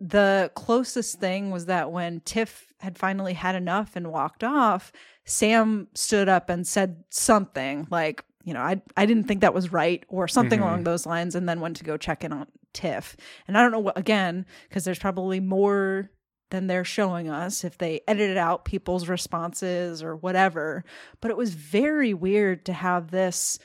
[0.00, 4.92] The closest thing was that when Tiff had finally had enough and walked off,
[5.24, 9.72] Sam stood up and said something like, you know, I I didn't think that was
[9.72, 10.62] right or something Mhm.
[10.62, 13.16] along those lines and then went to go check in on Tiff.
[13.46, 16.10] And I don't know what again, because there's probably more
[16.50, 20.82] than they're showing us if they edited out people's responses or whatever.
[21.20, 23.58] But it was very weird to have this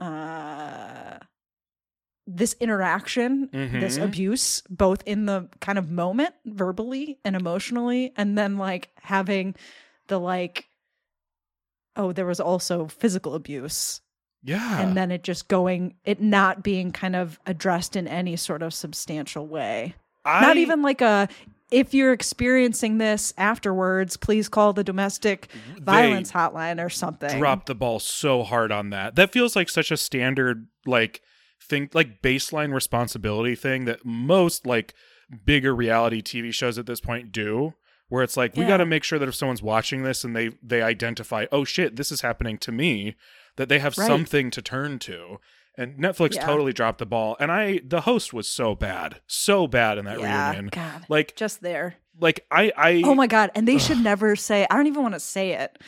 [0.00, 1.18] uh
[2.30, 4.04] this interaction, this Mhm.
[4.04, 9.54] abuse, both in the kind of moment, verbally and emotionally, and then like having
[10.08, 10.66] the like,
[11.96, 14.02] oh, there was also physical abuse.
[14.42, 14.80] Yeah.
[14.80, 18.72] And then it just going, it not being kind of addressed in any sort of
[18.74, 19.94] substantial way.
[20.24, 21.28] I, not even like a,
[21.70, 27.38] if you're experiencing this afterwards, please call the domestic they violence hotline or something.
[27.38, 29.16] Drop the ball so hard on that.
[29.16, 31.20] That feels like such a standard like
[31.60, 34.94] thing like baseline responsibility thing that most like
[35.44, 37.74] bigger reality TV shows at this point do
[38.08, 40.50] where it's like we got to make sure that if someone's watching this and they
[40.62, 43.14] they identify oh shit this is happening to me
[43.56, 44.06] that they have Right.
[44.06, 45.38] something to turn to.
[45.76, 46.46] And Netflix Yeah.
[46.46, 49.20] totally dropped the ball and I the host was so bad.
[49.26, 50.68] So bad in that yeah, reunion.
[50.72, 51.96] God, Like just there.
[52.20, 53.50] like I I Oh my god!
[53.54, 54.66] And they should never say.
[54.70, 55.78] I don't even want to say it.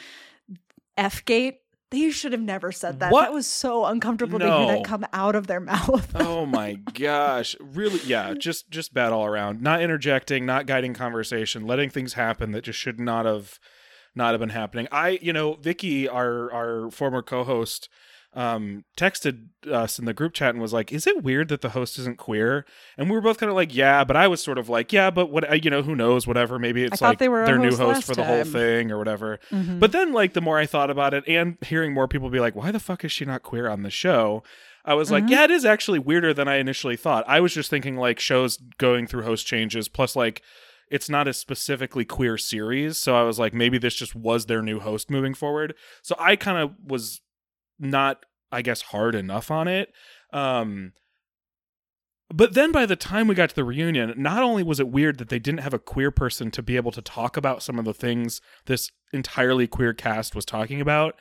[0.97, 1.61] F gate.
[1.91, 3.13] They should have never said that.
[3.13, 3.23] What?
[3.23, 6.11] That was so uncomfortable to hear that come out of their mouth.
[6.15, 11.67] oh my gosh really yeah just just bad all around not interjecting not guiding conversation
[11.67, 13.59] letting things happen that just should not have
[14.15, 17.89] not have been happening i you know vicky our our former co-host
[18.35, 21.71] um texted us in the group chat and was like is it weird that the
[21.71, 22.65] host isn't queer
[22.97, 25.11] and we were both kind of like yeah but i was sort of like yeah
[25.11, 27.79] but what you know who knows whatever maybe it's like they were their new host
[27.81, 28.53] host last for the whole time.
[28.53, 29.81] thing or whatever Mhm.
[29.81, 32.55] but then, like, the more I thought about it and hearing more people be like,
[32.55, 34.45] why the fuck is she not queer on the show?
[34.85, 35.31] I was like, Mhm.
[35.31, 37.25] yeah, it is actually weirder than I initially thought.
[37.27, 40.41] I was just thinking, like, shows going through host changes, plus, like,
[40.89, 42.97] it's not a specifically queer series.
[42.99, 45.75] So I was like, maybe this just was their new host moving forward.
[46.03, 47.21] So I kind of was
[47.81, 49.93] not, I guess, hard enough on it.
[50.33, 50.93] Um,
[52.33, 55.19] but then by the time we got to the reunion, not only was it weird
[55.19, 57.85] that they didn't have a queer person to be able to talk about some of
[57.85, 61.17] the things this entirely queer cast was talking about,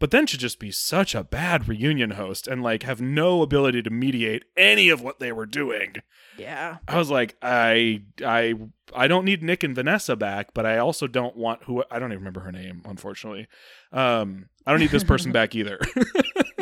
[0.00, 3.82] but then to just be such a bad reunion host and like have no ability
[3.82, 5.96] to mediate any of what they were doing.
[6.38, 6.78] yeah.
[6.88, 8.54] I was like, I I
[8.94, 12.10] I don't need Nick and Vanessa back, but I also don't want who I don't
[12.10, 13.48] even remember her name, unfortunately.
[13.92, 15.78] Um I don't need this person back either.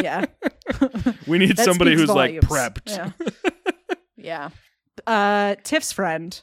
[0.03, 0.25] Yeah.
[1.29, 2.89] we need That somebody speaks who's like prepped.
[2.89, 3.11] Yeah.
[4.17, 4.49] yeah.
[5.07, 6.43] Uh, Tiff's friend.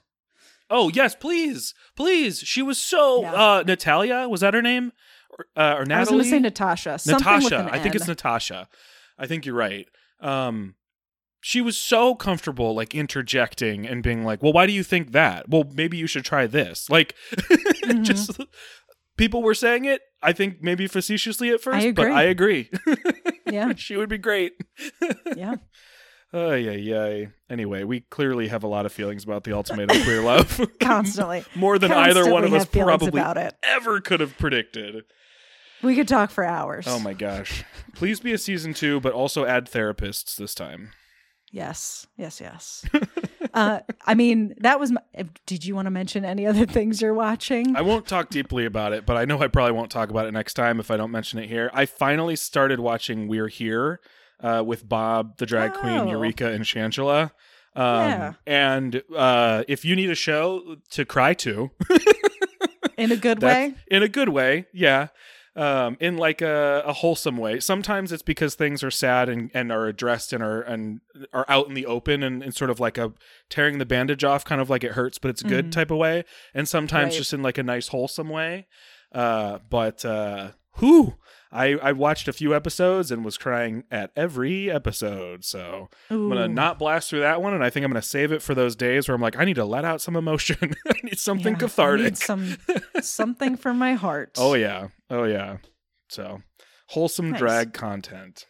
[0.69, 2.39] Oh yes, please, please.
[2.39, 3.33] She was so Yeah.
[3.33, 4.93] uh Natalia was that her name,
[5.31, 5.93] or, uh, or Natalie?
[5.93, 6.99] I was going to say Natasha.
[6.99, 7.59] Something with Natasha.
[7.67, 8.69] an I think it's Natasha.
[9.17, 9.87] I think you're right.
[10.21, 10.75] Um,
[11.41, 15.49] she was so comfortable, like interjecting and being like, "Well, why do you think that?
[15.49, 17.13] Well, maybe you should try this." Like,
[17.89, 18.03] Mm-hmm.
[18.03, 18.39] just
[19.19, 20.01] people were saying it.
[20.21, 22.11] I think maybe facetiously at first, but agree.
[22.11, 22.69] I agree.
[23.51, 23.73] Yeah.
[23.75, 24.53] she would be great.
[25.35, 25.55] Yeah.
[26.31, 27.25] Oh yeah, yeah.
[27.49, 30.61] Anyway, we clearly have a lot of feelings about the ultimatum queer love.
[30.79, 31.43] Constantly.
[31.55, 33.23] More than either one of us probably
[33.63, 35.03] ever could have predicted.
[35.81, 36.85] We could talk for hours.
[36.87, 37.63] Oh my gosh.
[37.95, 40.91] Please be a season two, but also add therapists this time.
[41.51, 42.85] Yes, yes, yes.
[43.53, 44.91] Uh, I mean, that was.
[44.91, 45.01] My,
[45.45, 47.75] did you want to mention any other things you're watching?
[47.75, 50.31] I won't talk deeply about it, but I know I probably won't talk about it
[50.31, 51.69] next time if I don't mention it here.
[51.73, 53.99] I finally started watching We're Here
[54.41, 56.09] uh, with Bob, the drag queen, Oh.
[56.09, 57.31] Eureka, and Shangela.
[57.75, 58.33] Um, Yeah.
[58.47, 61.71] And uh, if you need a show to cry to,
[62.97, 63.73] In a good way.
[63.87, 65.07] in a good way, yeah.
[65.59, 67.59] Um, in like a, a wholesome way.
[67.59, 71.01] Sometimes it's because things are sad and, and are addressed and are and
[71.33, 73.11] are out in the open and, and sort of like a
[73.49, 75.71] tearing the bandage off, kind of like it hurts, but it's good Mhm.
[75.73, 76.23] type of way.
[76.53, 77.17] And sometimes Right.
[77.17, 78.67] just in like a nice wholesome way.
[79.11, 81.15] Uh, but uh, whew,
[81.51, 85.43] I I watched a few episodes and was crying at every episode.
[85.43, 88.41] So I'm gonna not blast through that one, and I think I'm gonna save it
[88.41, 90.57] for those days where I'm like, I need to let out some emotion.
[90.87, 92.03] I need something Yeah, I cathartic.
[92.05, 92.57] need some
[93.01, 94.37] something for my heart.
[94.37, 94.89] Oh yeah.
[95.09, 95.57] Oh yeah.
[96.09, 96.41] So
[96.89, 97.39] wholesome Nice.
[97.39, 98.45] drag content.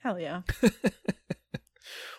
[0.00, 0.42] hell yeah!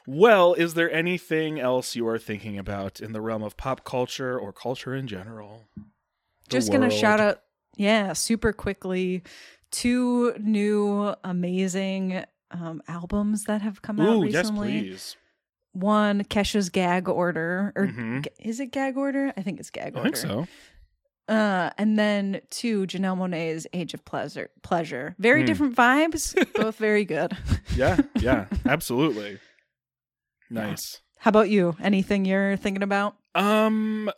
[0.10, 4.40] Well, is there anything else you are thinking about in the realm of pop culture
[4.40, 5.68] or culture in general?
[5.76, 5.84] The
[6.50, 7.42] Just gonna shout out,
[7.76, 9.24] yeah, super quickly,
[9.72, 14.82] two new amazing um, albums that have come out Ooh, yes, recently.
[14.82, 15.16] please.
[15.74, 18.26] One, Kesha's Gag Order, or Mhm.
[18.40, 19.32] Is it Gag Order?
[19.38, 20.12] I think it's Gag I Order.
[20.12, 20.48] think so.
[21.28, 24.50] Uh, and then two, Janelle Monae's Age of Pleasure.
[24.64, 25.14] Pleasure.
[25.20, 25.46] Very Hmm.
[25.46, 27.36] different vibes, both very good.
[27.76, 29.40] Yeah, yeah, absolutely.
[30.50, 30.68] Yeah.
[30.68, 31.02] Nice.
[31.20, 31.76] How about you?
[31.82, 33.18] Anything you're thinking about?
[33.36, 34.10] Um,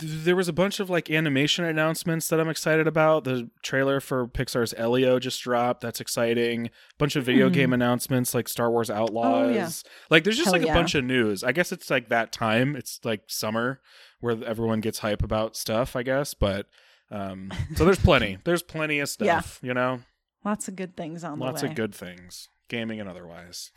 [0.00, 3.24] there was a bunch of like animation announcements that I'm excited about.
[3.24, 5.80] The trailer for Pixar's Elio just dropped.
[5.80, 6.66] That's exciting.
[6.66, 7.54] A Bunch of video Hmm.
[7.54, 9.82] game announcements like Star Wars Outlaws.
[10.10, 10.72] Like there's just Hell like yeah.
[10.72, 11.42] a bunch of news.
[11.42, 12.76] I guess it's like that time.
[12.76, 13.80] It's like summer
[14.20, 16.66] where everyone gets hype about stuff, I guess, but
[17.10, 18.38] um so there's plenty.
[18.44, 19.68] There's plenty of stuff, Yeah.
[19.68, 20.00] you know.
[20.44, 21.70] Lots of good things on Lots the way.
[21.72, 23.70] of good things, gaming and otherwise.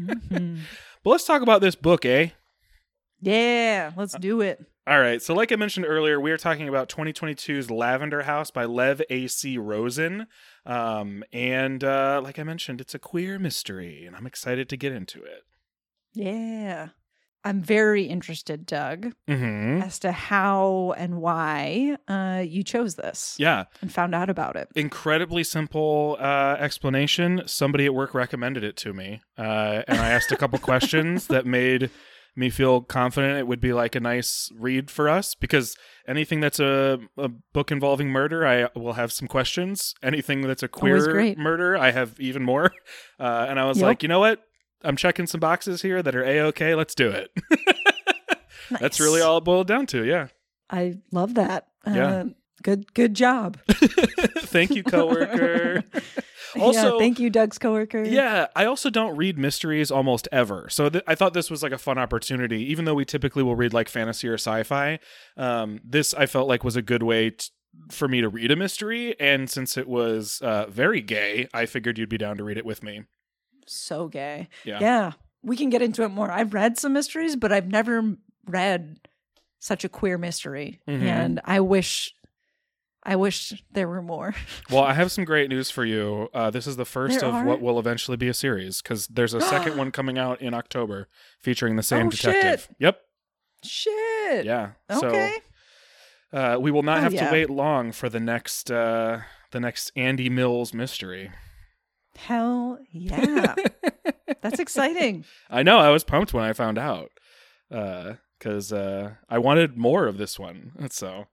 [0.00, 0.58] Mhm.
[1.04, 2.30] But let's talk about this book, eh?
[3.20, 4.64] Yeah, let's do it.
[4.88, 5.20] All right.
[5.20, 9.58] So, like I mentioned earlier, we are talking about 2022's Lavender House by Lev A.C.
[9.58, 10.28] Rosen.
[10.64, 14.92] Um, and uh, like I mentioned, it's a queer mystery, and I'm excited to get
[14.92, 15.42] into it.
[16.14, 16.88] Yeah.
[17.44, 19.82] I'm very interested, Doug, Mm-hmm.
[19.82, 23.64] as to how and why uh, you chose this Yeah.
[23.80, 24.68] and found out about it.
[24.74, 27.42] Incredibly simple uh, explanation.
[27.46, 29.20] Somebody at work recommended it to me.
[29.38, 31.90] Uh, and I asked a couple questions that made
[32.36, 35.76] me feel confident it would be like a nice read for us because
[36.06, 39.94] anything that's a, a book involving murder i will have some questions.
[40.02, 42.72] Anything that's a queer murder i have even more.
[43.18, 43.84] Uh, and i was Yep.
[43.86, 44.42] like you know what?
[44.84, 46.74] I'm checking some boxes here that are a-ok.
[46.74, 47.30] Let's do it.
[48.80, 50.28] That's really all it boiled down to yeah.
[50.68, 51.68] I love that.
[51.86, 52.08] Yeah.
[52.08, 52.24] Uh,
[52.62, 53.58] good good job.
[53.68, 55.82] thank you coworker
[56.62, 58.02] Also- yeah, thank you, Doug's coworker.
[58.04, 60.68] Yeah, I also don't read mysteries almost ever.
[60.70, 63.56] So th- I thought this was like a fun opportunity, even though we typically will
[63.56, 64.98] read like fantasy or sci-fi.
[65.36, 67.46] Um, this I felt like was a good way t-
[67.90, 71.98] for me to read a mystery, and since it was uh, very gay, I figured
[71.98, 73.02] you'd be down to read it with me.
[73.66, 74.48] So gay.
[74.64, 74.78] Yeah.
[74.80, 75.12] Yeah.
[75.42, 76.30] We can get into it more.
[76.30, 78.14] I've read some mysteries, but I've never
[78.46, 78.98] read
[79.58, 80.80] such a queer mystery.
[80.88, 81.02] Mhm.
[81.02, 82.12] And I wish
[83.08, 84.34] I wish there were more.
[84.70, 86.28] Well, I have some great news for you.
[86.34, 87.44] Uh, this is the first There of are?
[87.44, 91.06] what will eventually be a series because there's a second one coming out in October
[91.40, 92.60] featuring the same Oh, detective.
[92.68, 92.76] shit.
[92.80, 93.00] Yep.
[93.64, 94.44] Shit.
[94.44, 94.70] Yeah.
[94.90, 95.34] Okay.
[96.32, 97.26] So uh, we will not Oh, have yeah.
[97.28, 99.20] to wait long for the next uh,
[99.52, 101.30] the next Andy Mills mystery.
[102.16, 103.54] Hell yeah.
[104.42, 105.24] That's exciting.
[105.48, 105.78] I know.
[105.78, 107.10] I was pumped when I found out
[107.68, 110.72] because uh, I wanted more of this one.
[110.90, 111.26] So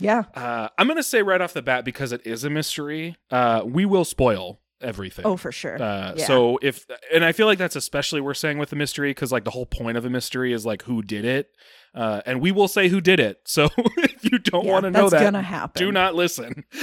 [0.00, 0.24] Yeah.
[0.34, 3.16] uh, I'm gonna say right off the bat because it is a mystery.
[3.30, 5.26] Uh, we will spoil everything.
[5.26, 5.80] Oh, for sure.
[5.80, 6.26] Uh, yeah.
[6.26, 9.44] So if and I feel like that's especially we're saying with the mystery because like
[9.44, 11.50] the whole point of a mystery is like who did it,
[11.94, 13.40] uh, and we will say who did it.
[13.44, 15.78] So if you don't Yeah, want to know that's that, gonna happen.
[15.84, 16.64] do not listen.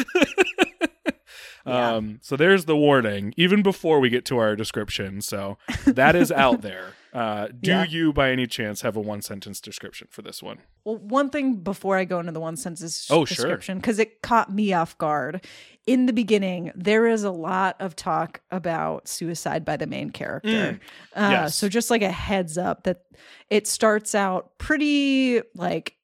[1.66, 1.96] Yeah.
[1.96, 5.20] Um, so there's the warning, even before we get to our description.
[5.22, 6.94] So that is out there.
[7.18, 7.84] Uh, do Yeah.
[7.86, 10.60] you, by any chance, have a one sentence description for this one?
[10.86, 14.52] Well, one thing before I go into the one sentence Oh, description, because it caught
[14.54, 15.44] me off guard.
[15.88, 20.80] In the beginning, there is a lot of talk about suicide by the main character.
[21.16, 21.32] Uh, Mm.
[21.32, 21.56] Yes.
[21.56, 23.02] So, just like a heads up that
[23.50, 25.96] it starts out pretty, like,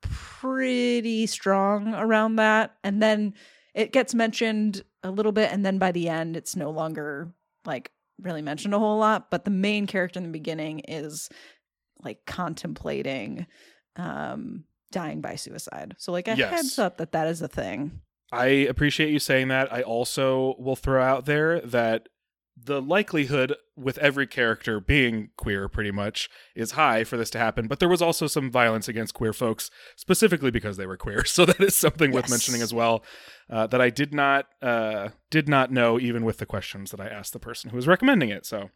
[0.00, 2.74] pretty strong around that.
[2.82, 3.34] And then
[3.74, 5.52] it gets mentioned a little bit.
[5.52, 7.32] And then by the end, it's no longer
[7.64, 7.90] like
[8.20, 9.30] really mentioned a whole lot.
[9.30, 11.28] But the main character in the beginning is
[12.02, 13.46] like contemplating
[13.96, 16.50] um dying by suicide so like a Yes.
[16.50, 18.00] heads up that that is a thing
[18.32, 19.72] I appreciate you saying that.
[19.72, 22.08] I also will throw out there that
[22.56, 27.66] the likelihood with every character being queer pretty much is high for this to happen
[27.66, 31.24] but there was also some violence against queer folks specifically because they were queer.
[31.26, 33.04] So that is something worth mentioning as well
[33.50, 37.08] uh, that i did not uh, did not know even with the questions that i
[37.08, 38.46] asked the person who was recommending it.
[38.46, 38.70] So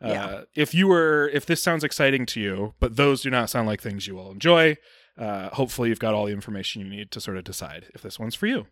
[0.00, 0.40] uh, Yeah.
[0.54, 3.80] if you were if this sounds exciting to you but those do not sound like
[3.82, 4.76] things you will enjoy
[5.18, 8.18] uh, hopefully you've got all the information you need to sort of decide if this
[8.20, 8.66] one's for you.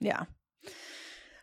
[0.00, 0.24] Yeah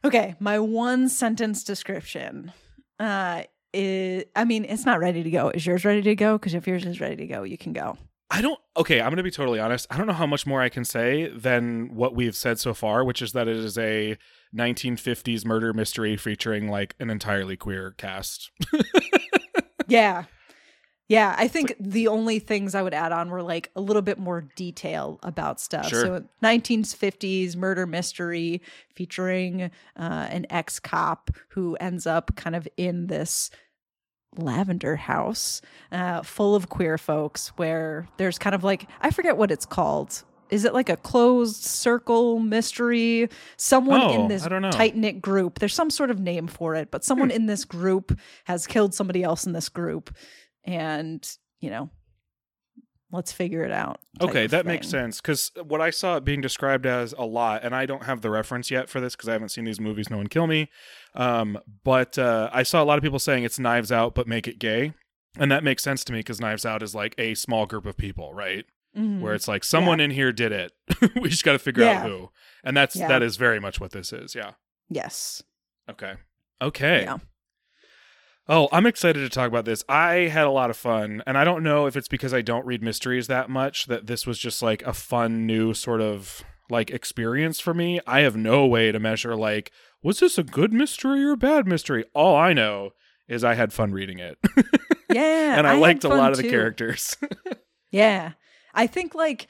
[0.03, 2.51] okay my one sentence description
[2.99, 3.43] uh
[3.73, 6.67] is i mean it's not ready to go is yours ready to go because if
[6.67, 7.97] yours is ready to go you can go
[8.31, 8.59] I don't.
[8.77, 9.87] Okay, I'm going to be totally honest.
[9.89, 13.03] I don't know how much more I can say than what we've said so far,
[13.03, 14.19] which is that it is a
[14.55, 18.51] 1950s murder mystery featuring like an entirely queer cast.
[19.87, 20.25] yeah
[21.09, 24.17] yeah i think the only things i would add on were like a little bit
[24.17, 25.87] more detail about stuff.
[25.89, 26.01] Sure.
[26.01, 28.61] so 1950s murder mystery
[28.95, 29.63] featuring
[29.97, 33.49] uh, an ex-cop who ends up kind of in this
[34.37, 39.51] lavender house uh, full of queer folks where there's kind of like i forget what
[39.51, 40.23] it's called.
[40.51, 43.29] Is it like a closed circle mystery?
[43.57, 44.41] Someone Oh, in this
[44.71, 45.59] tight knit group.
[45.59, 49.23] There's some sort of name for it but someone in this group has killed somebody
[49.23, 50.09] else in this group
[50.65, 51.89] and you know
[53.11, 56.85] let's figure it out Okay, that makes sense because what I saw it being described
[56.85, 59.49] as a lot, and I don't have the reference yet for this because I haven't
[59.49, 60.09] seen these movies.
[60.11, 60.69] No one kill me.
[61.15, 64.47] Um, but uh, I saw a lot of people saying it's Knives Out, but make
[64.47, 64.93] it gay.
[65.37, 67.97] and that makes sense to me because Knives Out is like a small group of
[67.97, 68.65] people, right?
[68.97, 69.21] Mhm.
[69.21, 70.71] Where it's like someone in here did it.
[71.21, 72.01] we just got to figure Yeah.
[72.03, 72.29] out who,
[72.63, 73.07] and that's Yeah.
[73.07, 74.35] that is very much what this is.
[74.35, 74.51] Yeah.
[74.89, 75.41] yes.
[75.89, 76.13] Okay.
[76.61, 77.07] Okay.
[78.51, 79.83] Oh, I'm excited to talk about this.
[79.87, 82.65] I had a lot of fun, and I don't know if it's because I don't
[82.65, 86.89] read mysteries that much that this was just like a fun new sort of like
[86.89, 87.99] experience for me.
[88.07, 89.71] I have no way to measure like
[90.01, 92.05] was this a good mystery or a bad mystery.
[92.15, 92.91] All I know
[93.27, 94.39] is I had fun reading it,
[95.11, 95.57] Yeah.
[95.57, 96.49] and I, had liked a lot of the too.
[96.49, 97.15] characters.
[97.91, 98.33] Yeah.
[98.73, 99.47] I think like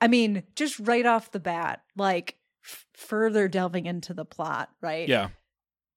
[0.00, 5.08] I mean, just right off the bat, like f- further delving into the plot, right?
[5.08, 5.28] yeah.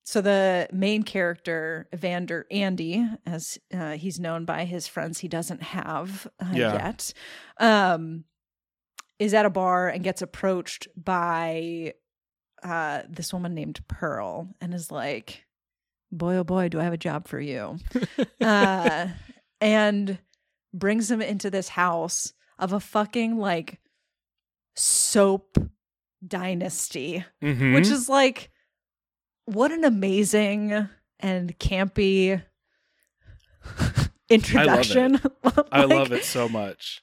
[0.03, 5.61] So the main character, Evander Andy, as uh, he's known by his friends he doesn't
[5.61, 6.73] have uh, Yeah.
[6.73, 7.13] yet,
[7.59, 8.25] um,
[9.19, 11.93] is at a bar and gets approached by
[12.63, 15.45] uh, this woman named Pearl and is like,
[16.11, 17.77] "Boy, oh boy, do I have a job for you!"
[18.41, 19.07] uh,
[19.59, 20.17] and
[20.73, 23.79] brings him into this house of a fucking like
[24.75, 25.57] soap
[26.25, 27.73] dynasty Mhm.
[27.73, 28.51] which is like
[29.53, 30.89] what an amazing
[31.19, 32.41] and campy
[34.29, 35.19] introduction.
[35.71, 36.23] I love it.
[36.23, 37.01] So much.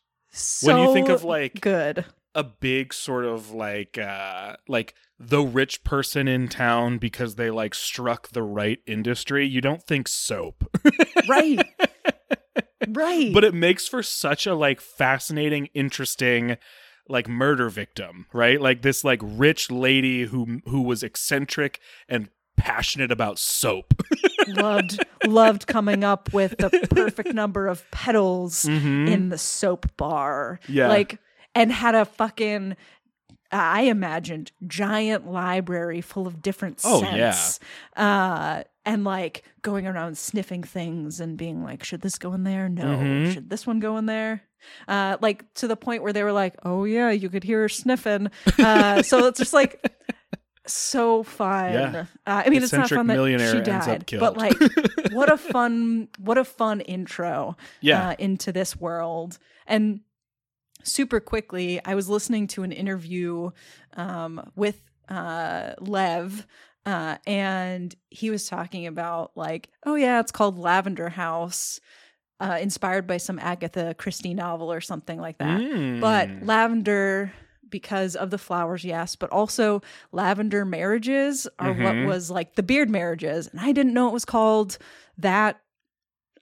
[0.62, 5.82] When you think of like good, a big sort of like uh like the rich
[5.82, 10.64] person in town because they like struck the right industry you don't think soap.
[11.28, 11.60] Right,
[12.88, 16.56] right, but it makes for such a like fascinating interesting
[17.06, 18.58] like murder victim right?
[18.58, 23.94] Like this like rich lady who who was eccentric and passionate about soap
[24.48, 29.08] loved loved coming up with the perfect number of petals Mhm.
[29.08, 30.60] in the soap bar.
[30.68, 30.88] Yeah.
[30.88, 31.18] like
[31.54, 32.76] and had a fucking.
[33.50, 37.58] I imagined giant library full of different Oh, scents.
[37.96, 42.68] Uh, and like going around sniffing things and being like, should this go in there?
[42.68, 42.84] No.
[42.84, 43.32] Mhm.
[43.32, 44.42] Should this one go in there?
[44.86, 47.68] Uh, like to the point where they were like, oh yeah, you could hear her
[47.70, 48.30] sniffing.
[48.58, 49.82] Uh, so it's just like
[50.72, 51.72] so fun.
[51.72, 52.00] Yeah.
[52.26, 53.14] Uh, I mean, it's not fun that
[53.52, 54.58] she died, but like,
[55.10, 59.38] what a fun, what a fun intro yeah uh, into this world.
[59.66, 60.00] And
[60.84, 63.50] super quickly, I was listening to an interview
[63.96, 66.46] um, with uh, Lev.
[66.86, 71.80] Uh, and he was talking about like, oh yeah, it's called Lavender House,
[72.40, 75.60] uh, inspired by some Agatha Christie novel or something like that.
[76.00, 76.46] But Mm.
[76.46, 77.32] lavender,
[77.70, 81.82] because of the flowers, yes, but also lavender marriages are Mhm.
[82.04, 83.46] what was like the beard marriages.
[83.48, 84.78] And I didn't know it was called
[85.18, 85.60] that.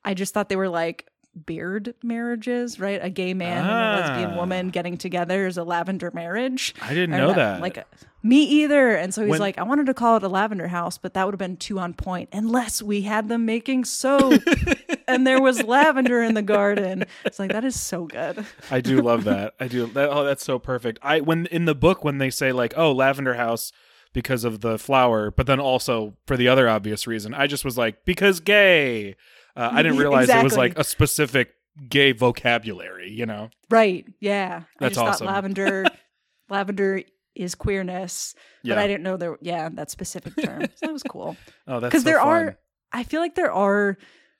[0.05, 1.09] I just thought they were like
[1.45, 2.99] beard marriages, right?
[3.03, 4.37] A gay man and a lesbian Ah.
[4.37, 6.75] woman getting together is a lavender marriage.
[6.81, 7.85] i didn't know that Like
[8.23, 8.95] me either.
[8.97, 11.25] And so he's When- like, I wanted to call it a lavender house, but that
[11.27, 14.43] would have been too on point unless we had them making soap
[15.09, 17.05] and there was lavender in the garden.
[17.25, 18.45] It's like that is so good.
[18.71, 19.55] I do love that.
[19.61, 19.87] I do.
[19.87, 20.99] That, oh, that's so perfect.
[21.03, 23.73] I when in the book when they say like, "Oh, lavender house,"
[24.13, 27.77] because of the flower, but then also for the other obvious reason, I just was
[27.77, 29.15] like, because gay.
[29.57, 31.55] Uh, I didn't realize it was like a specific
[31.89, 33.11] gay vocabulary.
[33.11, 33.51] You know?
[33.71, 34.07] Right.
[34.21, 34.63] Yeah.
[34.79, 35.27] That's I just awesome.
[35.27, 35.85] thought lavender
[36.49, 37.03] lavender
[37.35, 38.35] is queerness,
[38.65, 40.63] but I didn't know there yeah, that specific term.
[40.77, 41.37] So that was cool.
[41.67, 42.29] Oh, that's Because so there fun.
[42.29, 42.59] are
[42.93, 43.99] I feel like there are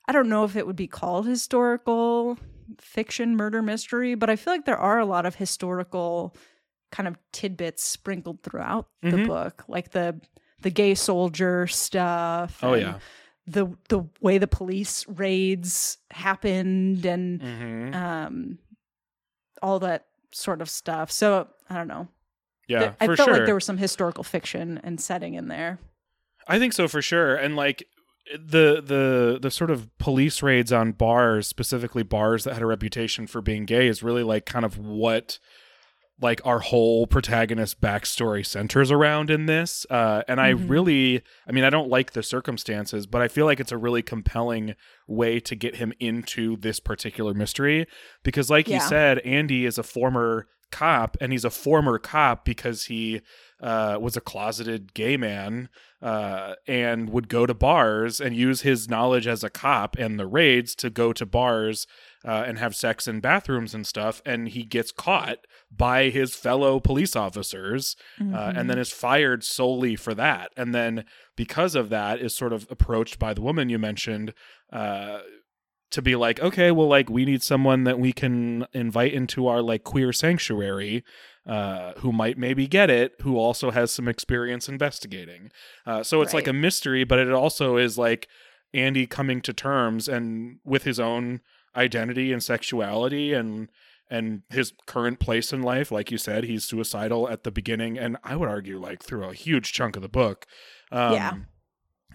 [0.09, 2.39] I don't know if it would be called historical
[2.81, 6.35] fiction murder mystery, but I feel like there are a lot of historical
[6.93, 9.27] kind of tidbits sprinkled throughout the Mhm.
[9.27, 10.21] book, like the
[10.63, 12.61] the gay soldier stuff.
[12.63, 12.99] Oh and yeah.
[13.47, 18.59] The the way the police raids happened and hmm um
[19.63, 21.11] all that sort of stuff.
[21.11, 22.09] So I don't know.
[22.69, 23.37] Yeah, There- I for felt sure.
[23.39, 25.79] like there was some historical fiction and setting in there.
[26.49, 27.35] I think so for sure.
[27.37, 27.87] And like
[28.33, 33.27] the the the sort of police raids on bars, specifically bars that had a reputation
[33.27, 35.39] for being gay, is really like kind of what
[36.21, 39.85] like our whole protagonist backstory centers around in this.
[39.91, 40.71] Uh, and I Mhm.
[40.71, 44.03] really, I mean, I don't like the circumstances, but I feel like it's a really
[44.03, 44.75] compelling
[45.07, 47.87] way to get him into this particular mystery
[48.23, 52.87] because, like you said, Andy is a former cop, and he's a former cop because
[52.87, 53.21] he
[53.63, 55.69] uh, was a closeted gay man
[56.03, 60.27] uh, and would go to bars and use his knowledge as a cop and the
[60.27, 61.87] raids to go to bars
[62.27, 64.21] uh, and have sex in bathrooms and stuff.
[64.27, 65.39] And he gets caught
[65.71, 68.59] by his fellow police officers uh, Mhm.
[68.59, 70.51] and then is fired solely for that.
[70.57, 71.05] And then
[71.37, 74.35] because of that, is sort of approached by the woman you mentioned.
[74.73, 75.21] Uh,
[75.93, 79.63] to be like, okay, well, like we need someone that we can invite into our
[79.63, 81.05] like queer sanctuary,
[81.47, 85.49] uh, who might maybe get it, who also has some experience investigating.
[85.87, 88.27] Uh, so it's like a mystery, but it also is like
[88.75, 91.41] Andy coming to terms and with his own
[91.77, 93.69] identity and sexuality and
[94.09, 98.17] and his current place in life like you said he's suicidal at the beginning and
[98.23, 100.47] i would argue like through a huge chunk of the book.
[100.93, 101.33] Um, Yeah.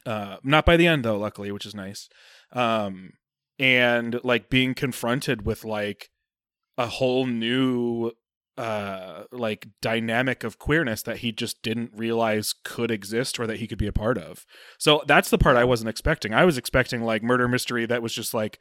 [0.06, 2.10] uh not by the end though luckily which is nice.
[2.54, 3.14] Um
[3.60, 6.10] and like being confronted with like
[6.78, 8.12] a whole new
[8.58, 13.68] uh like dynamic of queerness that he just didn't realize could exist or that he
[13.68, 14.46] could be a part of.
[14.78, 16.34] So that's the part i wasn't expecting.
[16.34, 18.60] I was expecting like murder mystery that was just like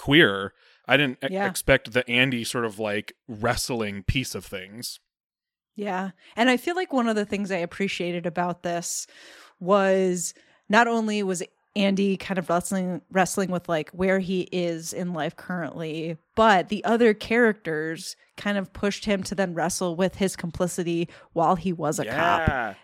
[0.00, 0.52] queer
[0.88, 1.46] i didn't e- Yeah.
[1.46, 4.98] expect the andy sort of like wrestling piece of things
[5.76, 6.10] Yeah.
[6.36, 9.06] And I feel like one of the things I appreciated about this
[9.60, 10.34] was
[10.68, 11.42] not only was
[11.76, 16.84] Andy kind of wrestling wrestling with like where he is in life currently, but the
[16.84, 21.98] other characters kind of pushed him to then wrestle with his complicity while he was
[21.98, 22.76] a cop.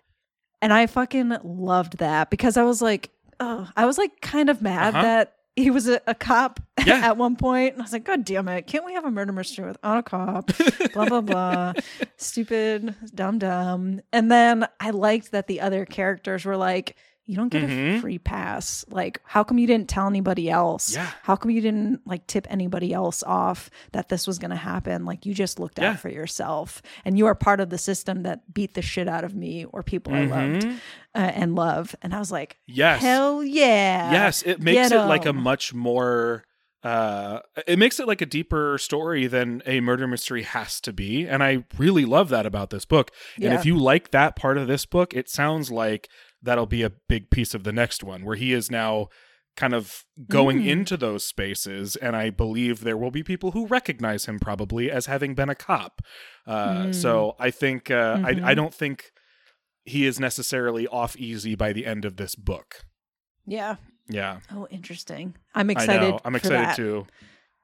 [0.63, 3.11] And I fucking loved that because I was like,
[3.41, 5.03] oh, I was like kind of mad Uh-huh.
[5.03, 7.01] that he was a, a cop Yeah.
[7.03, 7.73] at one point.
[7.73, 8.67] And I was like, God damn it.
[8.69, 10.53] Can't we have a murder mystery without a cop?
[10.93, 11.73] blah, blah, blah.
[12.17, 14.01] Stupid, dumb, dumb.
[14.13, 16.97] And then I liked that the other characters were like,
[17.27, 18.01] you don't get a Mhm.
[18.01, 18.85] free pass.
[18.89, 20.95] Like, how come you didn't tell anybody else?
[20.95, 21.11] Yeah.
[21.25, 25.05] How come you didn't like tip anybody else off that this was going to happen?
[25.05, 25.91] Like, you just looked Yeah.
[25.91, 29.25] out for yourself and you are part of the system that beat the shit out
[29.25, 31.95] of me or people I loved uh, and love.
[32.01, 34.13] And I was like, yes hell yeah.
[34.13, 36.45] yes it makes it like a much more
[36.85, 41.27] uh it makes it like a deeper story than a murder mystery has to be
[41.27, 43.55] and i really love that about this book and Yeah.
[43.59, 46.09] if you like that part of this book it sounds like
[46.47, 49.09] that'll be a big piece of the next one where he is now
[49.57, 50.69] kind of going Mm.
[50.69, 55.07] into those spaces and i believe there will be people who recognize him probably as
[55.07, 56.01] having been a cop
[56.47, 56.95] uh Mm.
[56.95, 58.45] so i think uh Mhm.
[58.45, 59.13] I, I don't think
[59.85, 62.85] he is necessarily off easy by the end of this book
[63.47, 63.77] Yeah.
[64.09, 65.37] yeah Oh, interesting.
[65.55, 66.11] I'm I excited.
[66.11, 66.21] know.
[66.25, 66.77] I'm for excited that.
[66.77, 67.07] too.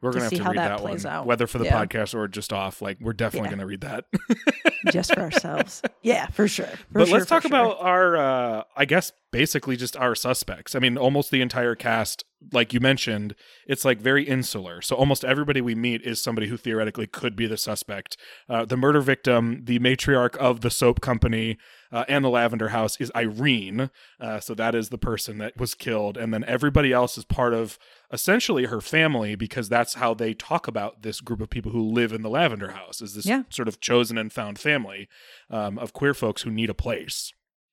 [0.02, 1.26] We're to gonna have see to how read that that, plays one, out.
[1.26, 1.84] whether for the Yeah.
[1.84, 2.82] podcast or just off.
[2.82, 3.54] Like, we're definitely Yeah.
[3.56, 4.04] gonna read that.
[4.92, 5.80] just for ourselves.
[6.02, 6.66] Yeah, for sure.
[6.66, 7.48] For but sure, let's talk sure.
[7.50, 10.74] about our, uh, I guess, basically just our suspects.
[10.74, 13.34] I mean, almost the entire cast, like you mentioned,
[13.66, 14.82] it's like very insular.
[14.82, 18.16] So almost everybody we meet is somebody who theoretically could be the suspect.
[18.48, 21.56] Uh, the murder victim, the matriarch of the soap company,
[21.92, 23.88] uh, and the Lavender House is Irene.
[24.20, 26.16] Uh, so that is the person that was killed.
[26.16, 27.78] And then everybody else is part of
[28.12, 32.12] essentially her family because that's how they talk about this group of people who live
[32.12, 33.42] in the Lavender House is this Yeah.
[33.48, 35.08] sort of chosen and found family
[35.50, 37.32] um, of queer folks who need a place.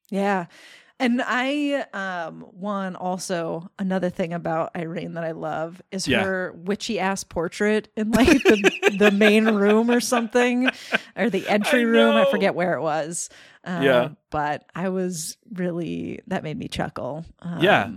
[0.10, 0.46] Yeah.
[1.02, 6.24] And I um one also another thing about Irene that I love is Yeah.
[6.24, 10.70] her witchy ass portrait in like the the main room or something
[11.16, 12.16] or the entry I room.
[12.18, 13.30] I forget where it was.
[13.64, 14.10] Um, Yeah.
[14.30, 17.24] But I was really that made me chuckle.
[17.40, 17.90] Um, Yeah.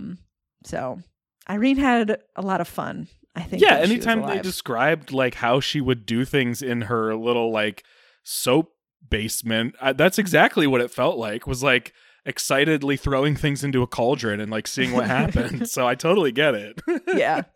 [0.63, 1.01] So
[1.49, 3.07] Irene had a lot of fun.
[3.35, 3.61] I think.
[3.61, 7.15] yeah, when she was anytime they described like how she would do things in her
[7.15, 7.83] little like
[8.23, 8.73] soap
[9.09, 11.47] basement, uh, that's exactly what it felt like.
[11.47, 11.93] Was like
[12.25, 15.67] excitedly throwing things into a cauldron and like seeing what happened.
[15.69, 16.81] so I totally get it.
[17.13, 17.43] yeah.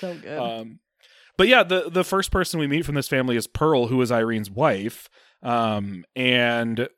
[0.00, 0.38] So good.
[0.38, 0.80] Um,
[1.36, 4.10] but yeah, the the first person we meet from this family is Pearl, who is
[4.10, 5.08] Irene's wife.
[5.42, 6.88] Um, and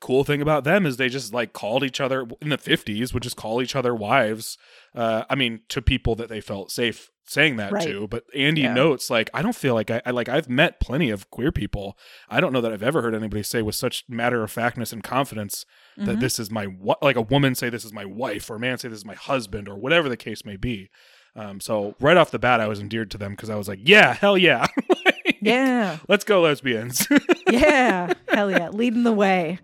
[0.00, 3.22] cool thing about them is they just like called each other in the fifties, would
[3.22, 4.58] just call each other wives.
[4.94, 7.86] Uh, I mean, to people that they felt safe saying that Right.
[7.86, 8.08] to.
[8.08, 8.74] But Andy Yeah.
[8.74, 11.96] notes like, I don't feel like I, I like I've met plenty of queer people.
[12.28, 15.02] I don't know that I've ever heard anybody say with such matter of factness and
[15.04, 15.64] confidence
[15.96, 16.20] that Mhm.
[16.20, 18.78] this is my wa- like a woman say this is my wife or a man
[18.78, 20.90] say this is my husband or whatever the case may be.
[21.36, 23.78] Um, so right off the bat, I was endeared to them because I was like,
[23.80, 24.66] yeah, hell yeah,
[25.40, 25.98] yeah.
[26.08, 27.06] let's go lesbians.
[27.50, 29.58] yeah hell yeah leading the way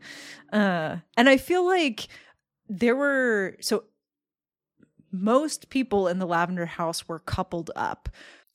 [0.52, 2.08] uh and i feel like
[2.68, 3.84] there were so
[5.12, 8.08] most people in the lavender house were coupled up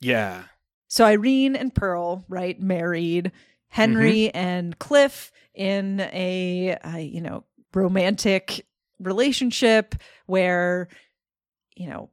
[0.03, 0.45] yeah,
[0.88, 3.32] so irene and pearl right married
[3.69, 4.38] henry Mm-hmm.
[4.38, 7.43] and cliff in a uh, you know
[7.74, 8.65] romantic
[8.99, 9.95] relationship
[10.26, 10.88] where
[11.76, 12.09] you know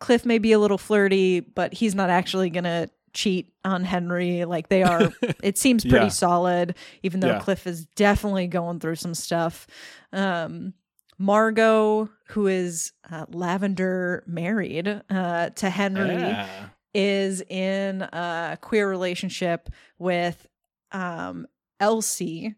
[0.00, 4.68] cliff may be a little flirty but he's not actually gonna cheat on henry like
[4.68, 5.10] they are
[5.42, 6.10] it seems pretty Yeah.
[6.10, 7.40] solid even though Yeah.
[7.40, 9.66] cliff is definitely going through some stuff
[10.12, 10.74] um
[11.18, 16.68] margot who is uh, lavender married uh to henry Yeah.
[16.94, 20.46] is in a queer relationship with
[20.92, 21.46] um
[21.80, 22.54] elsie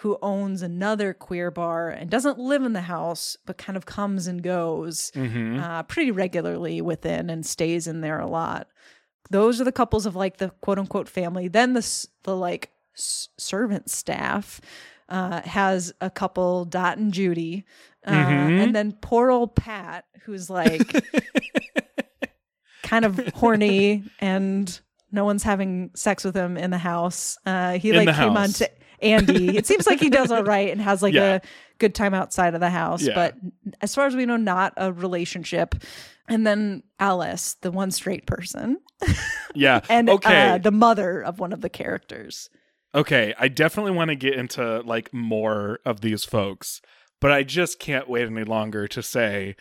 [0.00, 4.26] who owns another queer bar and doesn't live in the house but kind of comes
[4.26, 5.58] and goes Mhm.
[5.60, 8.68] uh, pretty regularly within and stays in there a lot.
[9.30, 11.48] Those are the couples of like the quote unquote family.
[11.48, 14.60] Then the the like s- servant staff.
[15.08, 17.64] uh, has a couple, Dot and Judy,
[18.04, 18.60] uh, Mhm.
[18.64, 20.82] and then poor old Pat, who's like
[22.82, 24.80] kind of horny and
[25.12, 27.38] no one's having sex with him in the house.
[27.46, 28.62] Uh, he In like came on house.
[29.02, 29.56] Andy.
[29.56, 31.34] it seems like he does all right and has like Yeah.
[31.36, 31.40] a
[31.78, 33.14] good time outside of the house, Yeah.
[33.14, 33.34] but
[33.80, 35.74] as far as we know, not a relationship.
[36.28, 38.78] And then Alice, the one straight person,
[39.54, 39.80] Yeah.
[39.88, 40.50] and okay.
[40.50, 42.48] uh, the mother of one of the characters.
[42.94, 43.34] okay.
[43.38, 46.80] I definitely want to get into like more of these folks,
[47.20, 49.54] but I just can't wait any longer to say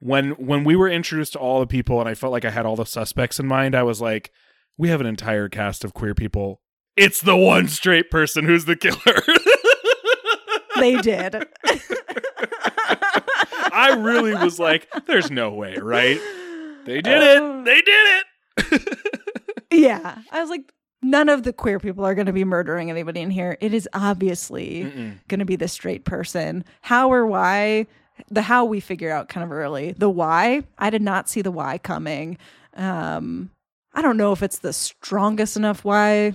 [0.00, 2.64] when when we were introduced to all the people and I felt like I had
[2.64, 4.30] all the suspects in mind, I was like,
[4.78, 6.62] we have an entire cast of queer people.
[7.00, 8.96] It's the one straight person who's the killer.
[10.78, 11.46] They did.
[13.72, 16.18] I really was like, there's no way, right?
[16.86, 17.64] They did it.
[17.64, 18.24] They did
[18.82, 18.98] it.
[19.70, 20.18] yeah.
[20.32, 20.72] I was like,
[21.02, 23.58] none of the queer people are going to be murdering anybody in here.
[23.60, 24.84] It is obviously
[25.28, 26.64] going to be the straight person.
[26.80, 27.86] How or why?
[28.30, 29.92] The how we figure out kind of early.
[29.92, 32.38] The why, I did not see the why coming.
[32.74, 33.50] Um,
[33.92, 36.34] I don't know if it's the strongest enough why,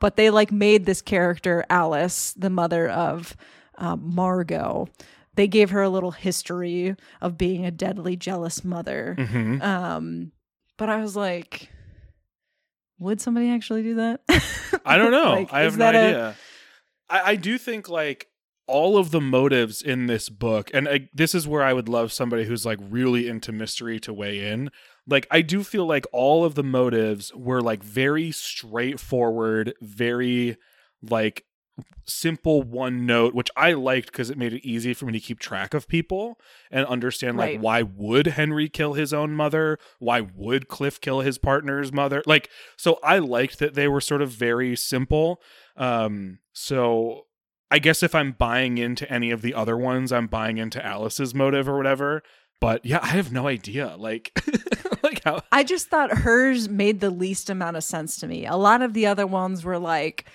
[0.00, 3.36] but they like made this character Alice, the mother of
[3.78, 4.88] uh, Margot.
[5.36, 9.16] They gave her a little history of being a deadly jealous mother.
[9.18, 9.62] Mhm.
[9.62, 10.32] Um,
[10.76, 11.70] but I was like,
[12.98, 14.20] would somebody actually do that?
[14.84, 15.32] I don't know.
[15.34, 16.36] Like, I have no idea.
[17.10, 18.28] I, I do think like
[18.66, 22.12] all of the motives in this book, and uh, this is where I would love
[22.12, 24.70] somebody who's like really into mystery to weigh in.
[25.06, 30.56] Like I do feel like all of the motives were like very straightforward, very
[31.02, 31.44] like
[32.06, 35.40] simple one note which i liked because it made it easy for me to keep
[35.40, 36.38] track of people
[36.70, 37.60] and understand like Right.
[37.60, 39.78] why would henry kill his own mother?
[39.98, 42.22] Why would cliff kill his partner's mother?
[42.26, 45.40] Like so i liked that they were sort of very simple.
[45.76, 47.22] Um so
[47.72, 51.34] i guess if i'm buying into any of the other ones i'm buying into alice's
[51.34, 52.22] motive or whatever
[52.60, 54.30] but yeah i have no idea like
[55.24, 58.46] how I just thought hers made the least amount of sense to me.
[58.46, 60.26] A lot of the other ones were like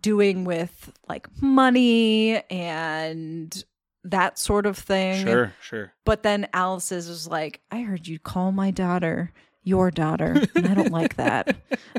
[0.00, 3.64] doing with like money and
[4.04, 5.24] that sort of thing.
[5.24, 9.32] sure sure But then Alice's was like, I heard you call my daughter
[9.64, 11.54] your daughter, and I don't like that.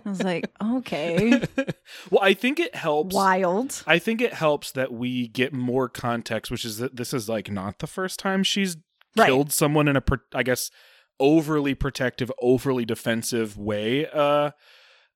[0.06, 1.42] I was like, okay,
[2.12, 3.82] well i think it helps wild.
[3.88, 7.50] I think it helps that we get more context, which is that this is like
[7.50, 8.76] not the first time she's
[9.16, 9.28] Right.
[9.28, 10.72] killed someone in a, I guess,
[11.24, 14.52] overly protective, overly defensive way uh,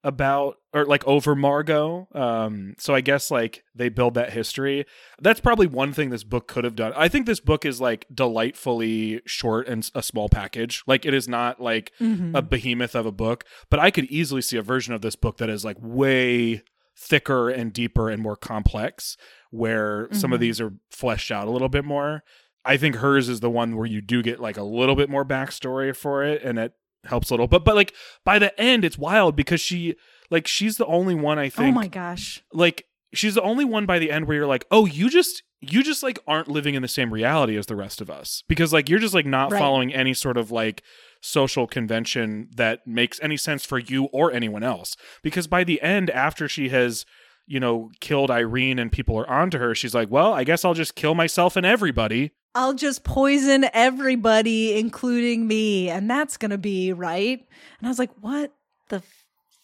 [0.03, 2.07] about or like over Margot.
[2.13, 4.85] Um, so I guess like they build that history.
[5.19, 6.93] That's probably one thing this book could have done.
[6.95, 10.83] I think this book is like delightfully short and a small package.
[10.87, 12.35] Like it is not like Mhm.
[12.37, 15.37] a behemoth of a book, but I could easily see a version of this book
[15.37, 16.63] that is like way
[16.99, 19.17] thicker and deeper and more complex,
[19.51, 20.41] where some of Mhm.
[20.41, 22.23] these are fleshed out a little bit more.
[22.67, 25.25] I think hers is the one where you do get like a little bit more
[25.25, 26.73] backstory for it, and it
[27.05, 27.47] helps a little.
[27.47, 27.93] But but like
[28.25, 29.95] by the end, it's wild because she
[30.29, 31.69] like she's the only one I think.
[31.69, 32.43] oh my gosh.
[32.53, 35.81] like she's the only one by the end where you're like, oh, you just you
[35.81, 38.89] just like aren't living in the same reality as the rest of us because like
[38.89, 39.57] you're just like not Right.
[39.59, 40.83] following any sort of like
[41.19, 46.11] social convention that makes any sense for you or anyone else because by the end
[46.11, 47.05] after she has
[47.47, 50.75] you know killed Irene and people are onto her she's like well I guess I'll
[50.75, 56.91] just kill myself and everybody I'll just poison everybody, including me, and that's gonna be
[56.91, 57.39] right.
[57.79, 58.51] And I was like, what
[58.89, 59.01] the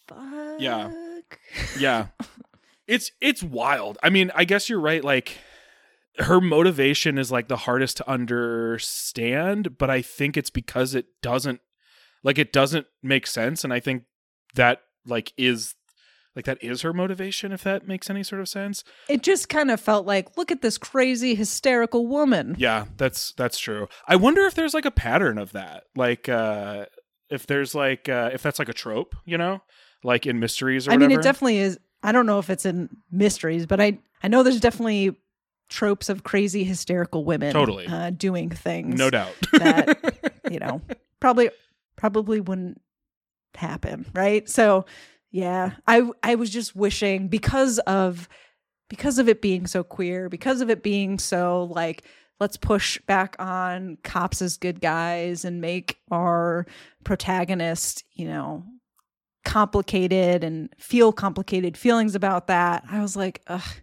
[0.06, 0.60] fuck?
[0.60, 0.92] Yeah.
[1.78, 2.06] yeah
[2.86, 5.38] it's it's wild i mean i guess you're right like
[6.18, 11.60] her motivation is like the hardest to understand but i think it's because it doesn't
[12.22, 14.04] like it doesn't make sense and i think
[14.54, 15.74] that like is
[16.36, 18.84] like that is her motivation if that makes any sort of sense?
[19.08, 22.56] It just kind of felt like, look at this crazy hysterical woman.
[22.58, 23.88] yeah that's that's true.
[24.08, 25.84] I wonder if there's like a pattern of that.
[25.96, 26.86] Like uh
[27.30, 29.62] if there's like uh if that's like a trope you know?
[30.02, 31.78] Like in mysteries or I whatever mean, it definitely is.
[32.02, 35.16] I don't know if it's in mysteries, but I I know there's definitely
[35.70, 37.86] tropes of crazy hysterical women Totally.
[37.86, 39.34] uh, doing things no doubt.
[39.52, 39.98] that
[40.50, 40.82] you know
[41.20, 41.48] probably
[41.96, 42.80] probably wouldn't
[43.54, 44.48] happen right?
[44.48, 44.84] So
[45.34, 48.28] yeah i i was just wishing because of
[48.88, 52.04] because of it being so queer because of it being so like
[52.38, 56.64] let's push back on cops as good guys and make our
[57.02, 58.62] protagonist you know
[59.44, 63.74] complicated and feel complicated feelings about that i was like ugh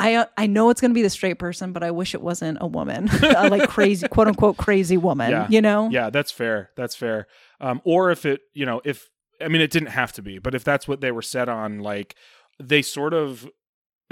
[0.00, 2.56] I I know it's going to be the straight person, but I wish it wasn't
[2.62, 5.30] a woman, a, like crazy, quote unquote, crazy woman.
[5.30, 5.46] Yeah.
[5.50, 5.90] You know?
[5.90, 6.70] Yeah, that's fair.
[6.74, 7.26] That's fair.
[7.60, 9.10] Um, or if it, you know, if
[9.40, 11.80] I mean, it didn't have to be, but if that's what they were set on,
[11.80, 12.14] like
[12.58, 13.48] they sort of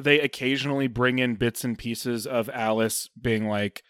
[0.01, 3.83] they occasionally bring in bits and pieces of Alice being like,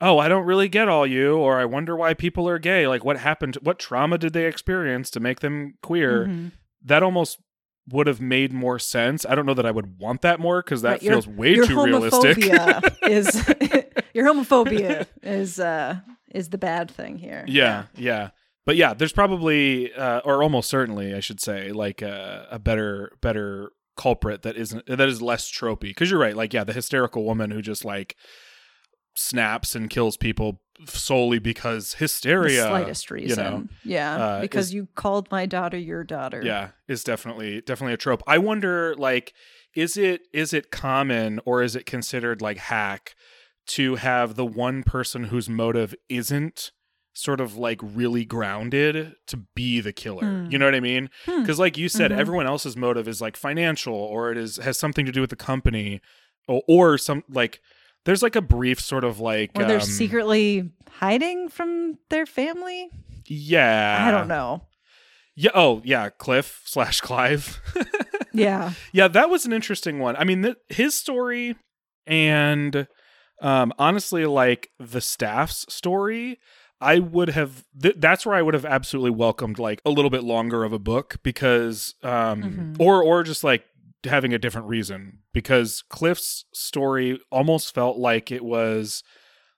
[0.00, 2.86] "Oh, I don't really get all you," or "I wonder why people are gay.
[2.86, 3.56] Like, what happened?
[3.62, 6.52] What trauma did they experience to make them queer?" Mhm.
[6.84, 7.38] That almost
[7.90, 9.24] would have made more sense.
[9.24, 11.54] I don't know that I would want that more because that Right, your- feels way
[11.54, 12.36] your too realistic.
[13.02, 13.34] is
[14.14, 15.96] your homophobia is uh
[16.34, 17.44] is the bad thing here.
[17.48, 18.30] yeah, yeah.
[18.68, 23.12] But yeah, there's probably, uh, or almost certainly, I should say, like a, a better,
[23.22, 25.88] better culprit that isn't that is less tropey.
[25.88, 28.14] Because you're right, like yeah, the hysterical woman who just like
[29.14, 33.42] snaps and kills people solely because hysteria The slightest reason.
[33.42, 36.42] know, yeah, uh, because is- you called my daughter your daughter.
[36.44, 39.32] yeah is definitely definitely a trope i wonder like
[39.74, 43.14] is it is it common or is it considered like hack
[43.66, 46.70] to have the one person whose motive isn't
[47.18, 50.50] sort of like really grounded to be the killer Hmm.
[50.50, 51.40] you know what i mean Hmm.
[51.40, 52.18] because like you said Mhm.
[52.18, 55.36] everyone else's motive is like financial or it is has something to do with the
[55.36, 56.00] company
[56.46, 57.60] or, or some like
[58.04, 62.88] there's like a brief sort of like Or they're um, secretly hiding from their family.
[63.26, 64.68] yeah I don't know.
[65.34, 67.60] yeah oh yeah cliff slash clive
[68.34, 68.72] Yeah.
[68.92, 70.14] Yeah, that was an interesting one.
[70.14, 71.56] I mean, th- his story
[72.06, 72.86] and
[73.40, 76.38] um honestly like the staff's story,
[76.80, 80.22] I would have th- that's where I would have absolutely welcomed like a little bit
[80.22, 82.76] longer of a book because um Mhm.
[82.80, 83.64] or or just like
[84.04, 89.02] having a different reason because Cliff's story almost felt like it was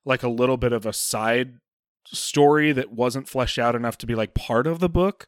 [0.06, 1.54] like a little bit of a side
[2.06, 5.26] story that wasn't fleshed out enough to be like part of the book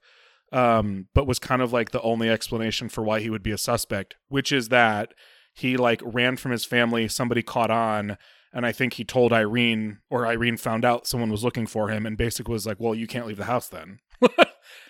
[0.51, 3.59] um but was kind of like the only explanation for why he would be a
[3.59, 5.13] suspect which is that
[5.55, 8.17] he like ran from his family somebody caught on
[8.53, 12.07] and i think he told irene or irene found out someone was looking for him
[12.07, 13.99] and basically was like well you can't leave the house then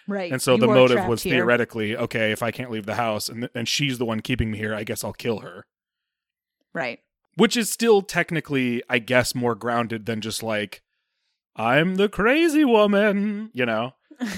[0.08, 0.32] Right.
[0.32, 1.34] and so You the motive was here.
[1.36, 4.58] theoretically okay if i can't leave the house and and she's the one keeping me
[4.58, 5.66] here i guess i'll kill her
[6.74, 7.00] Right.
[7.36, 10.82] which is still technically i guess more grounded than just like
[11.56, 13.94] i'm the crazy woman you know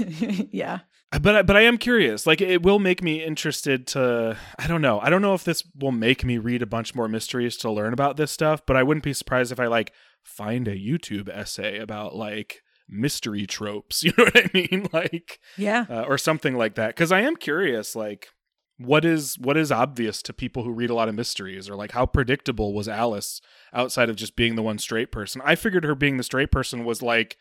[0.51, 0.81] yeah.
[1.19, 2.27] But I, but I am curious.
[2.27, 5.01] Like it will make me interested to I don't know.
[5.01, 7.93] I don't know if this will make me read a bunch more mysteries to learn
[7.93, 9.93] about this stuff, but I wouldn't be surprised if I like
[10.23, 14.89] find a YouTube essay about like mystery tropes, you know what I mean?
[14.93, 15.87] Like Yeah.
[15.89, 18.29] uh, or something like that cuz I am curious like
[18.77, 21.93] what is what is obvious to people who read a lot of mysteries or like
[21.93, 23.41] how predictable was Alice
[23.73, 25.41] outside of just being the one straight person?
[25.45, 27.37] I figured her being the straight person was like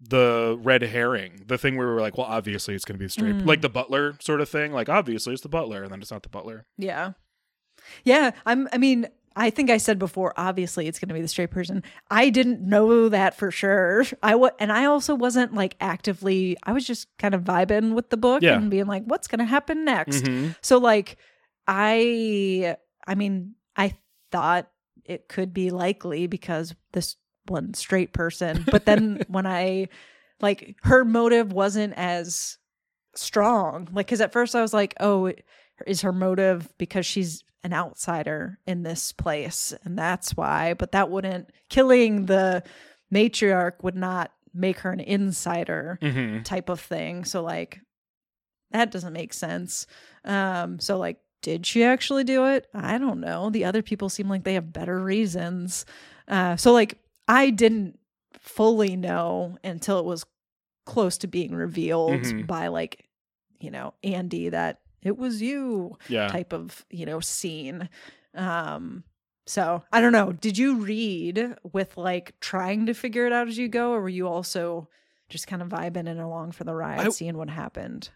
[0.00, 3.06] the red herring, the thing where we were like, well, obviously it's going to be
[3.06, 3.46] the straight, Mm.
[3.46, 4.72] like the butler sort of thing.
[4.72, 6.66] Like, obviously it's the butler, and then it's not the butler.
[6.76, 7.12] Yeah.
[8.04, 8.32] Yeah.
[8.44, 9.06] I'm I mean,
[9.38, 11.82] I think I said before, obviously it's gonna be the straight person.
[12.10, 14.04] I didn't know that for sure.
[14.22, 18.10] I wa- and I also wasn't like actively I was just kind of vibing with
[18.10, 18.56] the book Yeah.
[18.56, 20.24] and being like, what's gonna happen next?
[20.24, 20.56] Mhm.
[20.62, 21.16] So like
[21.66, 22.76] I
[23.06, 23.94] I mean, I
[24.32, 24.68] thought
[25.04, 27.16] it could be likely because this
[27.50, 29.88] one straight person, but then when I
[30.40, 32.58] like her motive wasn't as
[33.14, 33.88] strong.
[33.92, 35.32] Like cuz at first I was like, "Oh,
[35.86, 41.10] is her motive because she's an outsider in this place and that's why?" But that
[41.10, 42.62] wouldn't killing the
[43.12, 46.44] matriarch would not make her an insider Mhm.
[46.44, 47.24] type of thing.
[47.24, 47.80] So like
[48.72, 49.86] that doesn't make sense.
[50.24, 52.66] Um so like did she actually do it?
[52.74, 53.50] I don't know.
[53.50, 55.84] The other people seem like they have better reasons.
[56.26, 57.98] Uh so like I didn't
[58.38, 60.24] fully know until it was
[60.84, 62.46] close to being revealed Mhm.
[62.46, 63.08] by like
[63.58, 66.28] you know Andy that it was you Yeah.
[66.28, 67.88] type of you know scene
[68.34, 69.02] um
[69.46, 73.56] so i don't know did you read with like trying to figure it out as
[73.58, 74.88] you go or were you also
[75.28, 78.10] just kind of vibing and along for the ride I- seeing what happened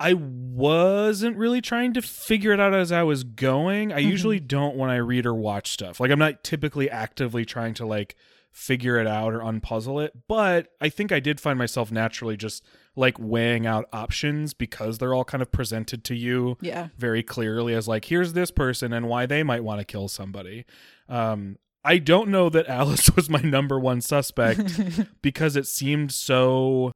[0.00, 3.92] I wasn't really trying to figure it out as I was going.
[3.92, 4.08] I Mhm.
[4.10, 6.00] usually don't when I read or watch stuff.
[6.00, 8.16] Like I'm not typically actively trying to like
[8.54, 12.64] figure it out or unpuzzle it, but I think I did find myself naturally just
[12.94, 17.74] like weighing out options because they're all kind of presented to you yeah very clearly
[17.74, 20.64] as like here's this person and why they might want to kill somebody.
[21.08, 24.80] Um I don't know that Alice was my number one suspect
[25.22, 26.92] because it seemed so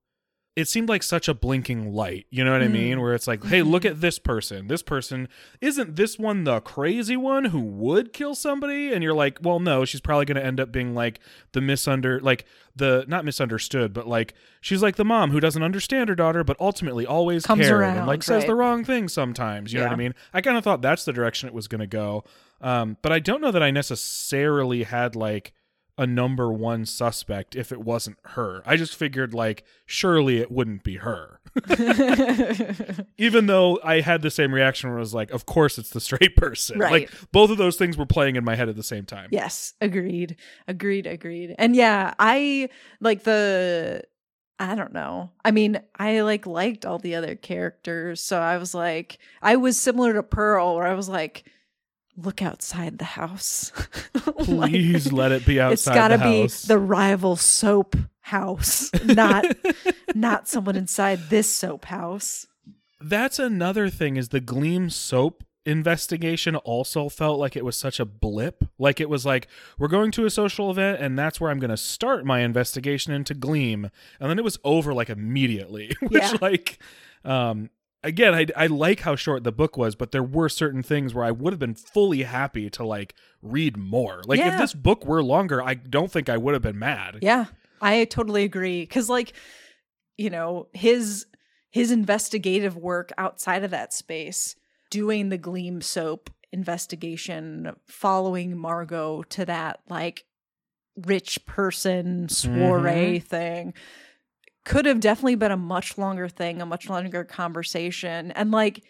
[0.59, 2.73] it seemed like such a blinking light you know what i Mm.
[2.73, 3.01] mean?
[3.01, 4.67] Where it's like hey look at this person.
[4.69, 5.29] This person
[5.61, 8.93] isn't this one the crazy one who would kill somebody?
[8.93, 11.21] And you're like well no she's probably going to end up being like
[11.53, 12.45] the misunder like
[12.77, 16.57] the not misunderstood but like she's like the mom who doesn't understand her daughter but
[16.61, 19.93] ultimately always Comes cared around, and like says the wrong thing sometimes you know what
[19.93, 20.15] i mean?
[20.35, 22.25] I kind of thought that's the direction it was going to go.
[22.61, 25.53] Um, but i don't know that i necessarily had like
[25.99, 28.63] a number one suspect if it wasn't her.
[28.65, 31.41] I just figured like surely it wouldn't be her.
[33.19, 36.01] Even though I had the same reaction where I was like, of course it's the
[36.01, 36.79] straight person.
[36.79, 36.93] Right.
[36.93, 39.29] Like both of those things were playing in my head at the same time.
[39.33, 40.37] yes, agreed.
[40.69, 41.57] Agreed, agreed.
[41.59, 42.69] And yeah, I
[43.01, 44.05] like the
[44.61, 45.31] I don't know.
[45.45, 49.77] I mean, I like liked all the other characters, so I was like I was
[49.77, 51.45] similar to Pearl where I was like
[52.19, 53.73] look outside the house.
[54.47, 59.45] Like, Please let it be outside it's got to be the rival soap house, not
[60.15, 62.47] not someone inside this soap house.
[63.01, 68.05] That's another thing is the Gleam soap investigation also felt like it was such a
[68.05, 68.65] blip.
[68.79, 69.49] Like it was like
[69.79, 73.13] we're going to a social event and that's where I'm going to start my investigation
[73.13, 73.91] into Gleam.
[74.21, 76.37] And then it was over like immediately, which Yeah.
[76.41, 76.79] like
[77.25, 77.71] um
[78.03, 81.25] again I I like how short the book was, but there were certain things where
[81.25, 84.23] I would have been fully happy to like read more.
[84.27, 87.19] Like if this book were longer, I don't think I would have been mad.
[87.23, 87.47] Yeah,
[87.81, 88.87] I totally agree.
[88.87, 89.33] Cause like,
[90.17, 91.27] you know, his
[91.71, 94.57] his investigative work outside of that space,
[94.91, 100.25] doing the Gleam soap investigation, following Margot to that like
[100.97, 103.27] rich person soiree mm-hmm.
[103.27, 103.75] thing,
[104.69, 108.31] could have definitely been a much longer thing, a much longer conversation.
[108.33, 108.83] And like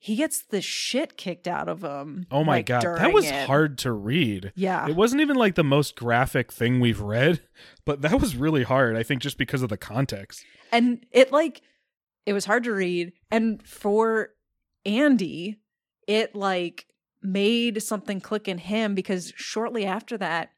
[0.00, 2.26] he gets the shit kicked out of him.
[2.30, 3.46] Oh my like, god, that was it.
[3.46, 4.52] hard to read.
[4.54, 4.86] Yeah.
[4.88, 7.40] It wasn't even like the most graphic thing we've read,
[7.84, 10.44] but that was really hard, I think, just because of the context.
[10.70, 11.62] and it like
[12.26, 14.30] it was hard to read and for
[14.84, 15.58] andy
[16.06, 16.86] it like
[17.22, 20.50] made something click in him because shortly after that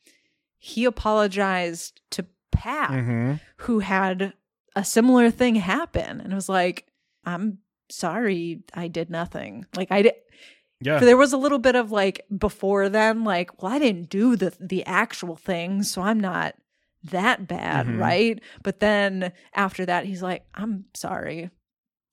[0.58, 3.34] he apologized to pat Mm-hmm.
[3.58, 4.34] who had
[4.76, 6.86] a similar thing happen and it was like
[7.24, 7.58] i'm
[7.90, 10.14] sorry i did nothing like i did
[10.80, 10.98] Yeah.
[11.00, 14.54] there was a little bit of like before then like well i didn't do the
[14.60, 16.54] the actual thing so i'm not
[17.02, 17.98] that bad Mhm.
[17.98, 21.50] right but then after that he's like i'm sorry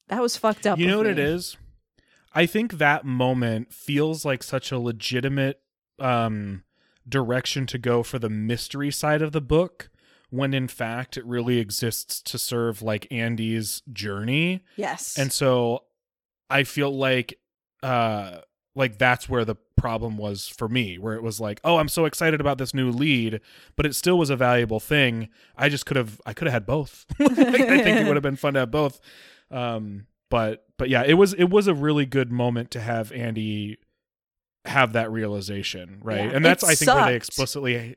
[0.08, 1.58] that was fucked up you know what it me." is?
[2.34, 5.60] I think that moment feels like such a legitimate
[6.00, 6.64] um,
[7.10, 9.90] direction to go for the mystery side of the book,
[10.30, 14.64] when in fact it really exists to serve like Andy's journey.
[14.76, 15.18] yes.
[15.18, 15.84] And so
[16.50, 17.40] I feel like
[17.84, 18.40] uh
[18.76, 22.06] like that's where the problem was for me where it was like oh I'm so
[22.06, 23.42] excited about this new lead
[23.76, 25.30] but it still was a valuable thing.
[25.56, 27.06] I just could have I could have had both.
[27.20, 29.00] Like, I think it would have been fun to have both.
[29.52, 33.78] Um but but yeah it was it was a really good moment to have Andy
[34.66, 36.26] have that realization right?
[36.26, 36.36] Yeah.
[36.36, 37.96] and that's I think where they explicitly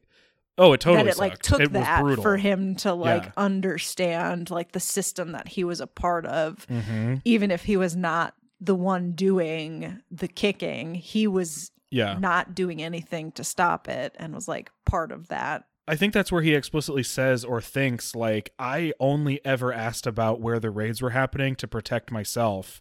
[0.61, 3.33] oh it totally that it like took it that for him to like Yeah.
[3.37, 7.97] understand like the system that he was a part of hmm even if he was
[7.97, 14.15] not the one doing the kicking he was yeah not doing anything to stop it
[14.19, 18.15] and was like part of that I think that's where he explicitly says or thinks
[18.15, 22.81] like I only ever asked about where the raids were happening to protect myself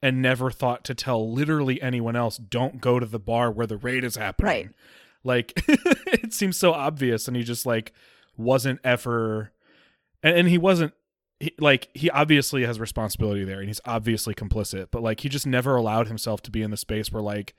[0.00, 3.78] and never thought to tell literally anyone else don't go to the bar where the
[3.78, 4.46] raid is happening.
[4.48, 4.70] Right.
[5.24, 7.92] Like it seems so obvious and he just like
[8.36, 9.52] wasn't ever
[10.22, 10.92] and, and he wasn't
[11.40, 15.46] he, like he obviously has responsibility there and he's obviously complicit but like he just
[15.46, 17.54] never allowed himself to be in the space where like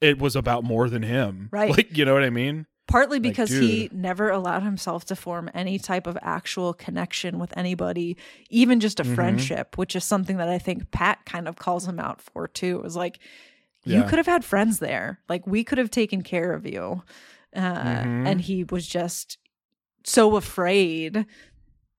[0.00, 1.70] it was about more than him Right.
[1.70, 5.78] like you know what i mean partly because he never allowed himself to form any
[5.78, 8.16] type of actual connection with anybody
[8.50, 9.14] even just a Mhm.
[9.14, 12.76] friendship which is something that i think pat kind of calls him out for too
[12.76, 13.18] it was like
[13.84, 15.20] you could have had friends there.
[15.28, 17.02] Like we could have taken care of you.
[17.54, 18.26] Uh, Mhm.
[18.26, 19.38] and he was just
[20.04, 21.26] so afraid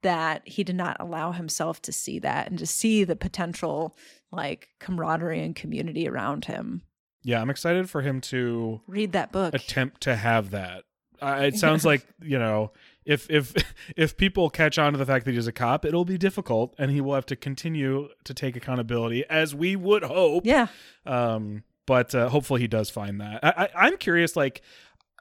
[0.02, 3.96] that he did not allow himself to see that and to see the potential
[4.32, 6.82] like camaraderie and community around him.
[7.24, 9.54] Yeah i'm excited for him to read that book.
[9.54, 10.84] attempt to have that.
[11.22, 12.72] Uh, it sounds like you know
[13.06, 13.54] if if
[13.96, 16.92] if people catch on to the fact that he's a cop, it'll be difficult, and
[16.92, 20.46] he will have to continue to take accountability, as we would hope.
[20.46, 20.68] yeah.
[21.06, 23.40] Um, but uh, hopefully he does find that.
[23.44, 24.62] I, I I'm curious, like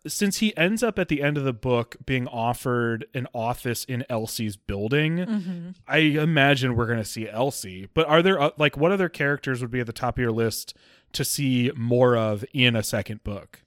[0.06, 4.04] since he ends up at the end of the book being offered an office in
[4.10, 7.88] Elsie's building, hmm I imagine we're going to see Elsie.
[7.94, 10.32] But are there uh, like what other characters would be at the top of your
[10.32, 10.74] list
[11.12, 13.62] to see more of in a second book?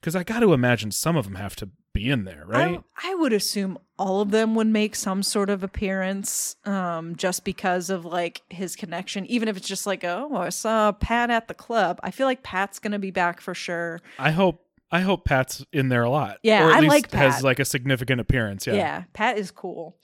[0.00, 2.80] Because I got to imagine some of them have to be in there, right?
[2.96, 7.44] I, I would assume all of them would make some sort of appearance, um, just
[7.44, 9.26] because of like his connection.
[9.26, 12.00] Even if it's just like, oh, I saw Pat at the club.
[12.02, 14.00] I feel like Pat's gonna be back for sure.
[14.18, 16.38] I hope I hope Pat's in there a lot.
[16.42, 18.66] Yeah, or at I least like has like a significant appearance.
[18.66, 19.96] Yeah, Yeah, Pat is cool.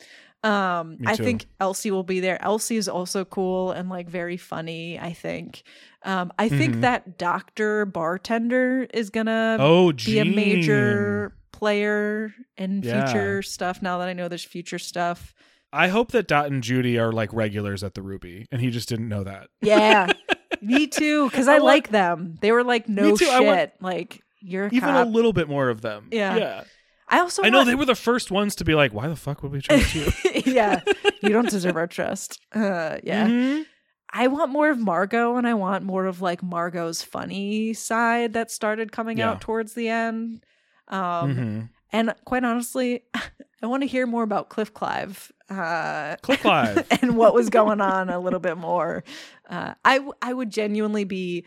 [0.44, 2.40] Um, I think Elsie will be there.
[2.44, 4.98] Elsie is also cool and like very funny.
[4.98, 5.62] I think.
[6.04, 6.80] Um, I think Mhm.
[6.82, 13.06] that doctor bartender is gonna Oh, be a major player in Yeah.
[13.06, 13.82] future stuff.
[13.82, 15.34] Now that I know there's future stuff,
[15.72, 18.88] I hope that Dot and Judy are like regulars at the Ruby, and he just
[18.88, 19.48] didn't know that.
[19.60, 20.12] yeah,
[20.62, 21.28] me too.
[21.28, 22.38] Because I I, want- like them.
[22.40, 23.28] They were like no shit.
[23.28, 25.06] I want- like you're a Even cop.
[25.06, 26.08] a little bit more of them.
[26.12, 26.36] Yeah.
[26.36, 26.64] yeah.
[27.10, 29.42] I also I know they were the first ones to be like, "Why the fuck
[29.42, 30.06] would we trust you?"
[30.46, 30.80] yeah,
[31.22, 32.40] you don't deserve our trust.
[32.54, 33.26] Uh, yeah.
[33.26, 33.64] Mhm.
[34.10, 38.50] I want more of Margot and I want more of like Margot's funny side that
[38.50, 39.30] started coming Yeah.
[39.32, 40.44] out towards the end.
[40.88, 41.68] Um Mhm.
[41.92, 43.02] and quite honestly,
[43.62, 45.32] I want to hear more about Cliff Clive.
[45.50, 46.86] Uh Cliff Clive.
[47.02, 49.04] and what was going on a little bit more.
[49.48, 51.44] Uh I w- I would genuinely be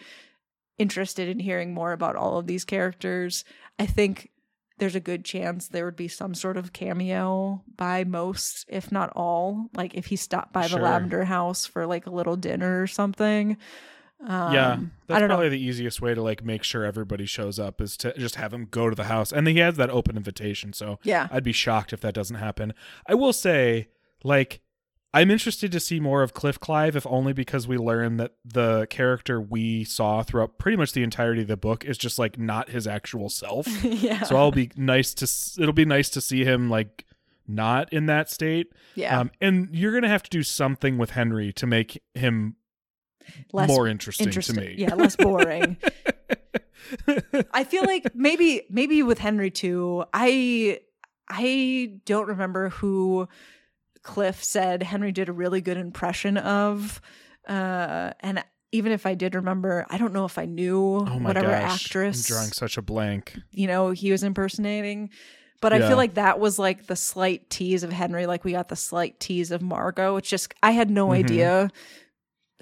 [0.77, 3.43] interested in hearing more about all of these characters.
[3.77, 4.29] I think
[4.79, 9.11] there's a good chance there would be some sort of cameo by most, if not
[9.15, 9.69] all.
[9.75, 10.79] Like if he stopped by Sure.
[10.79, 13.57] the Lavender House for like a little dinner or something.
[14.27, 15.49] Um, yeah, I that's probably know.
[15.49, 18.67] the easiest way to like make sure everybody shows up is to just have him
[18.69, 20.73] go to the house, and he has that open invitation.
[20.73, 21.27] So Yeah.
[21.31, 22.73] I'd be shocked if that doesn't happen.
[23.07, 23.87] I will say,
[24.23, 24.61] like,
[25.13, 28.87] I'm interested to see more of Cliff Clive, if only because we learn that the
[28.89, 32.69] character we saw throughout pretty much the entirety of the book is just like not
[32.69, 33.67] his actual self.
[33.83, 34.23] yeah.
[34.23, 35.23] so I'll be nice to.
[35.23, 37.05] s- It'll be nice to see him like
[37.47, 38.71] not in that state.
[38.95, 39.19] yeah.
[39.19, 42.55] Um, and you're gonna have to do something with Henry to make him
[43.53, 44.55] less more interesting, interesting.
[44.55, 44.75] to me.
[44.77, 45.77] Yeah, less boring.
[47.53, 50.03] I feel like maybe maybe with Henry too.
[50.13, 50.79] I
[51.29, 53.27] I don't remember who
[54.03, 57.01] Cliff said Henry did a really good impression of.
[57.47, 61.29] Uh and even if I did remember, I don't know if I knew oh my
[61.29, 63.37] whatever gosh, actress I'm drawing such a blank.
[63.51, 65.09] you know he was impersonating.
[65.61, 68.69] But I feel like that was like the slight tease of Henry, like we got
[68.69, 70.15] the slight tease of Margot.
[70.17, 71.17] It's just I had no Mhm.
[71.17, 71.69] idea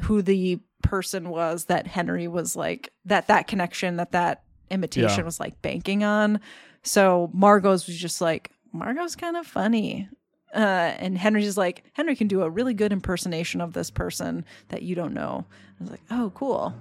[0.01, 5.25] who the person was that Henry was like that that connection that that imitation Yeah.
[5.25, 6.39] was like banking on.
[6.83, 10.07] So Margot's was just like Margot's kind of funny.
[10.55, 10.57] Uh,
[10.97, 14.95] and Henry's like Henry can do a really good impersonation of this person that you
[14.95, 15.45] don't know.
[15.79, 16.73] I was like, oh, cool.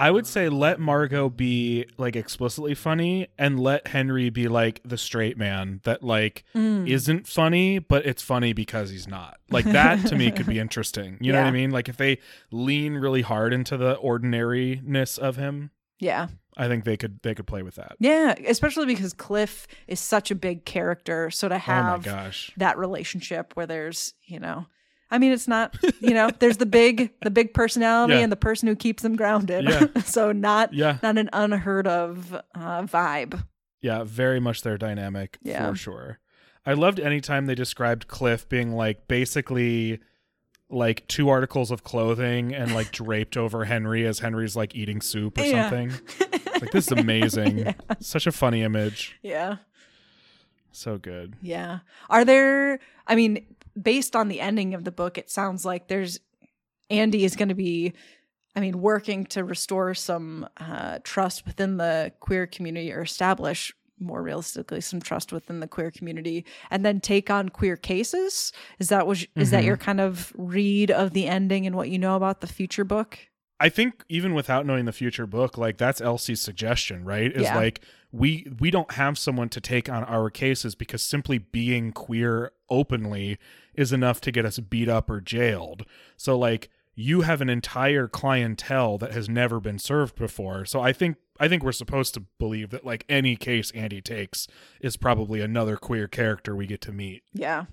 [0.00, 4.96] I would say let Margot be like explicitly funny and let Henry be like the
[4.96, 6.88] straight man that like Mm.
[6.88, 9.36] isn't funny, but it's funny because he's not.
[9.50, 11.18] Like that to me could be interesting.
[11.20, 11.70] You know what I mean?
[11.70, 12.18] Like if they
[12.50, 16.28] lean really hard into the ordinariness of him, Yeah.
[16.56, 17.96] I think they could they could play with that.
[18.00, 21.30] Yeah, especially because Cliff is such a big character.
[21.30, 22.50] So to Oh my have gosh.
[22.56, 24.66] that relationship where there's, you know,
[25.10, 28.20] I mean, it's not, you know, there's the big, the big personality Yeah.
[28.20, 29.64] and the person who keeps them grounded.
[29.64, 29.86] Yeah.
[30.04, 30.98] so not, Yeah.
[31.02, 33.42] not an unheard of uh, vibe.
[33.82, 35.70] Yeah, very much their dynamic Yeah.
[35.70, 36.18] for sure.
[36.66, 39.98] I loved anytime they described Cliff being like basically
[40.68, 45.38] like two articles of clothing and like draped over Henry as Henry's like eating soup
[45.38, 45.68] or Yeah.
[45.70, 45.92] something.
[46.60, 47.58] Like this is amazing.
[47.58, 47.72] Yeah.
[47.98, 49.18] Such a funny image.
[49.22, 49.56] Yeah.
[50.72, 51.34] So good.
[51.42, 51.80] Yeah.
[52.08, 53.44] Are there, I mean,
[53.80, 56.20] based on the ending of the book, it sounds like there's,
[56.88, 57.92] Andy is going to be,
[58.56, 64.22] I mean, working to restore some uh, trust within the queer community or establish more
[64.22, 69.06] realistically some trust within the queer community and then take on queer cases is that
[69.06, 72.40] was is that your kind of read of the ending and what you know about
[72.40, 73.18] the future book
[73.60, 77.30] I think even without knowing the future book, like that's Elsie's suggestion, right?
[77.30, 77.56] Is Yeah.
[77.56, 82.52] like we we don't have someone to take on our cases because simply being queer
[82.70, 83.38] openly
[83.74, 85.84] is enough to get us beat up or jailed.
[86.16, 90.64] So like you have an entire clientele that has never been served before.
[90.66, 94.46] So I think I think we're supposed to believe that like any case Andy takes
[94.80, 97.22] is probably another queer character we get to meet.
[97.32, 97.64] yeah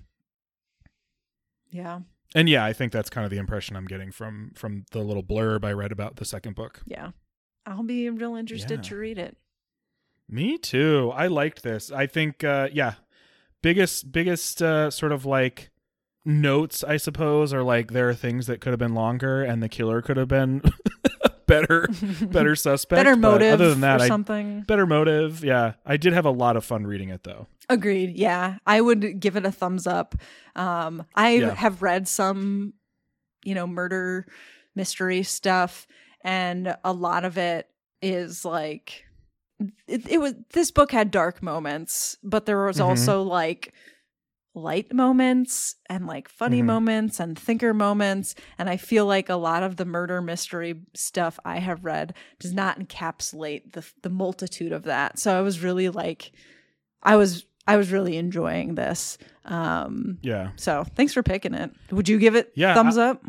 [1.70, 2.00] yeah
[2.34, 5.22] And yeah, I think that's kind of the impression I'm getting from from the little
[5.22, 6.80] blurb I read about the second book.
[6.86, 7.10] yeah
[7.66, 8.88] i'll be real interested Yeah.
[8.88, 9.36] to read it
[10.30, 11.10] Me too.
[11.14, 11.90] I liked this.
[11.90, 12.94] I think uh yeah.
[13.62, 15.70] Biggest biggest uh sort of like
[16.24, 19.68] notes I suppose are like there are things that could have been longer and the
[19.68, 20.62] killer could have been
[21.46, 21.88] better
[22.22, 22.98] better suspect.
[22.98, 25.42] better motive Other than that, or I something better motive.
[25.42, 25.74] Yeah.
[25.86, 27.46] I did have a lot of fun reading it though.
[27.70, 28.16] Agreed.
[28.16, 28.56] Yeah.
[28.66, 30.14] I would give it a thumbs up.
[30.56, 31.54] Um I Yeah.
[31.54, 32.74] have read some
[33.44, 34.26] you know murder
[34.74, 35.86] mystery stuff
[36.22, 37.68] and a lot of it
[38.02, 39.04] is like
[39.88, 42.84] it, it was this book had dark moments, but there was Mhm.
[42.84, 43.72] also like
[44.58, 46.66] light moments and like funny Mhm.
[46.66, 51.38] moments and thinker moments and i feel like a lot of the murder mystery stuff
[51.44, 55.88] i have read does not encapsulate the the multitude of that so i was really
[55.88, 56.32] like
[57.02, 60.50] i was i was really enjoying this um Yeah.
[60.56, 63.22] so thanks for picking it would you give it Yeah, thumbs up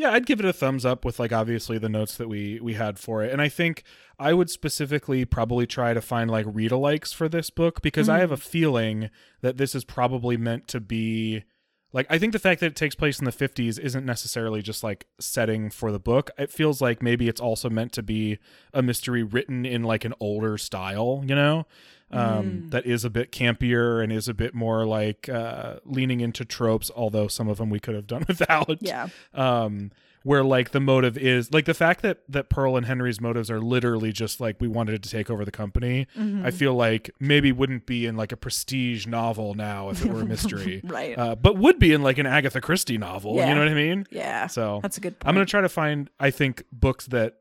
[0.00, 2.72] yeah, I'd give it a thumbs up with like obviously the notes that we we
[2.72, 3.30] had for it.
[3.30, 3.84] And I think
[4.18, 8.20] I would specifically probably try to find like read alikes for this book because I
[8.20, 8.40] have a mm.
[8.40, 9.10] feeling
[9.42, 11.44] that this is probably meant to be
[11.92, 14.82] like I think the fact that it takes place in the 50s isn't necessarily just
[14.82, 16.30] like setting for the book.
[16.38, 18.38] It feels like maybe it's also meant to be
[18.72, 21.66] a mystery written in like an older style, you know?
[22.12, 26.44] Um, that is a bit campier and is a bit more like uh, leaning into
[26.44, 29.08] tropes, although some of them we could have done without Yeah.
[29.34, 29.92] um
[30.22, 33.58] where like the motive is like the fact that that pearl and henry's motives are
[33.58, 36.44] literally just like we wanted to take over the company Mm-hmm.
[36.44, 40.20] i feel like maybe wouldn't be in like a prestige novel now if it were
[40.20, 41.16] a mystery Right.
[41.18, 43.48] uh, but would be in like an agatha christie novel Yeah.
[43.48, 44.46] you know what i mean yeah.
[44.46, 45.26] so That's a good point.
[45.26, 47.36] i'm gonna try to find i think books that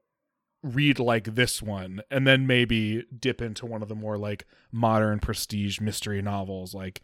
[0.63, 5.19] read like this one and then maybe dip into one of the more like modern
[5.19, 7.01] prestige mystery novels like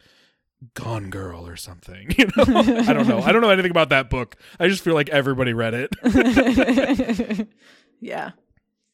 [0.73, 2.13] Gone Girl or something.
[2.17, 2.43] You know,
[2.87, 3.19] I don't know.
[3.19, 4.37] I don't know anything about that book.
[4.59, 7.47] I just feel like everybody read it.
[7.99, 8.31] yeah.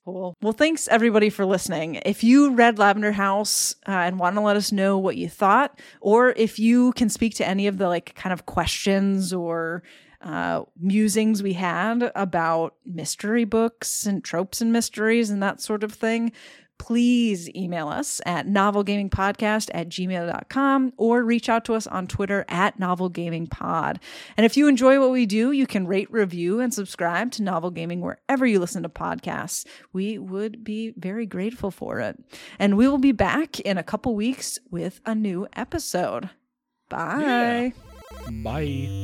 [0.05, 0.35] Cool.
[0.41, 2.01] Well, thanks everybody for listening.
[2.05, 5.79] If you read Lavender House uh, and want to let us know what you thought,
[6.01, 9.83] or if you can speak to any of the like kind of questions or
[10.21, 15.93] uh, musings we had about mystery books and tropes and mysteries and that sort of
[15.93, 16.31] thing,
[16.81, 22.79] please email us at novelgamingpodcast at gmail.com or reach out to us on Twitter at
[22.79, 23.97] novelgamingpod.
[24.35, 27.69] And if you enjoy what we do, you can rate, review, and subscribe to Novel
[27.69, 29.63] Gaming wherever you listen to podcasts.
[29.93, 32.17] We would be very grateful for it.
[32.57, 36.31] And we will be back in a couple weeks with a new episode.
[36.89, 37.73] Bye.
[38.43, 39.03] Bye.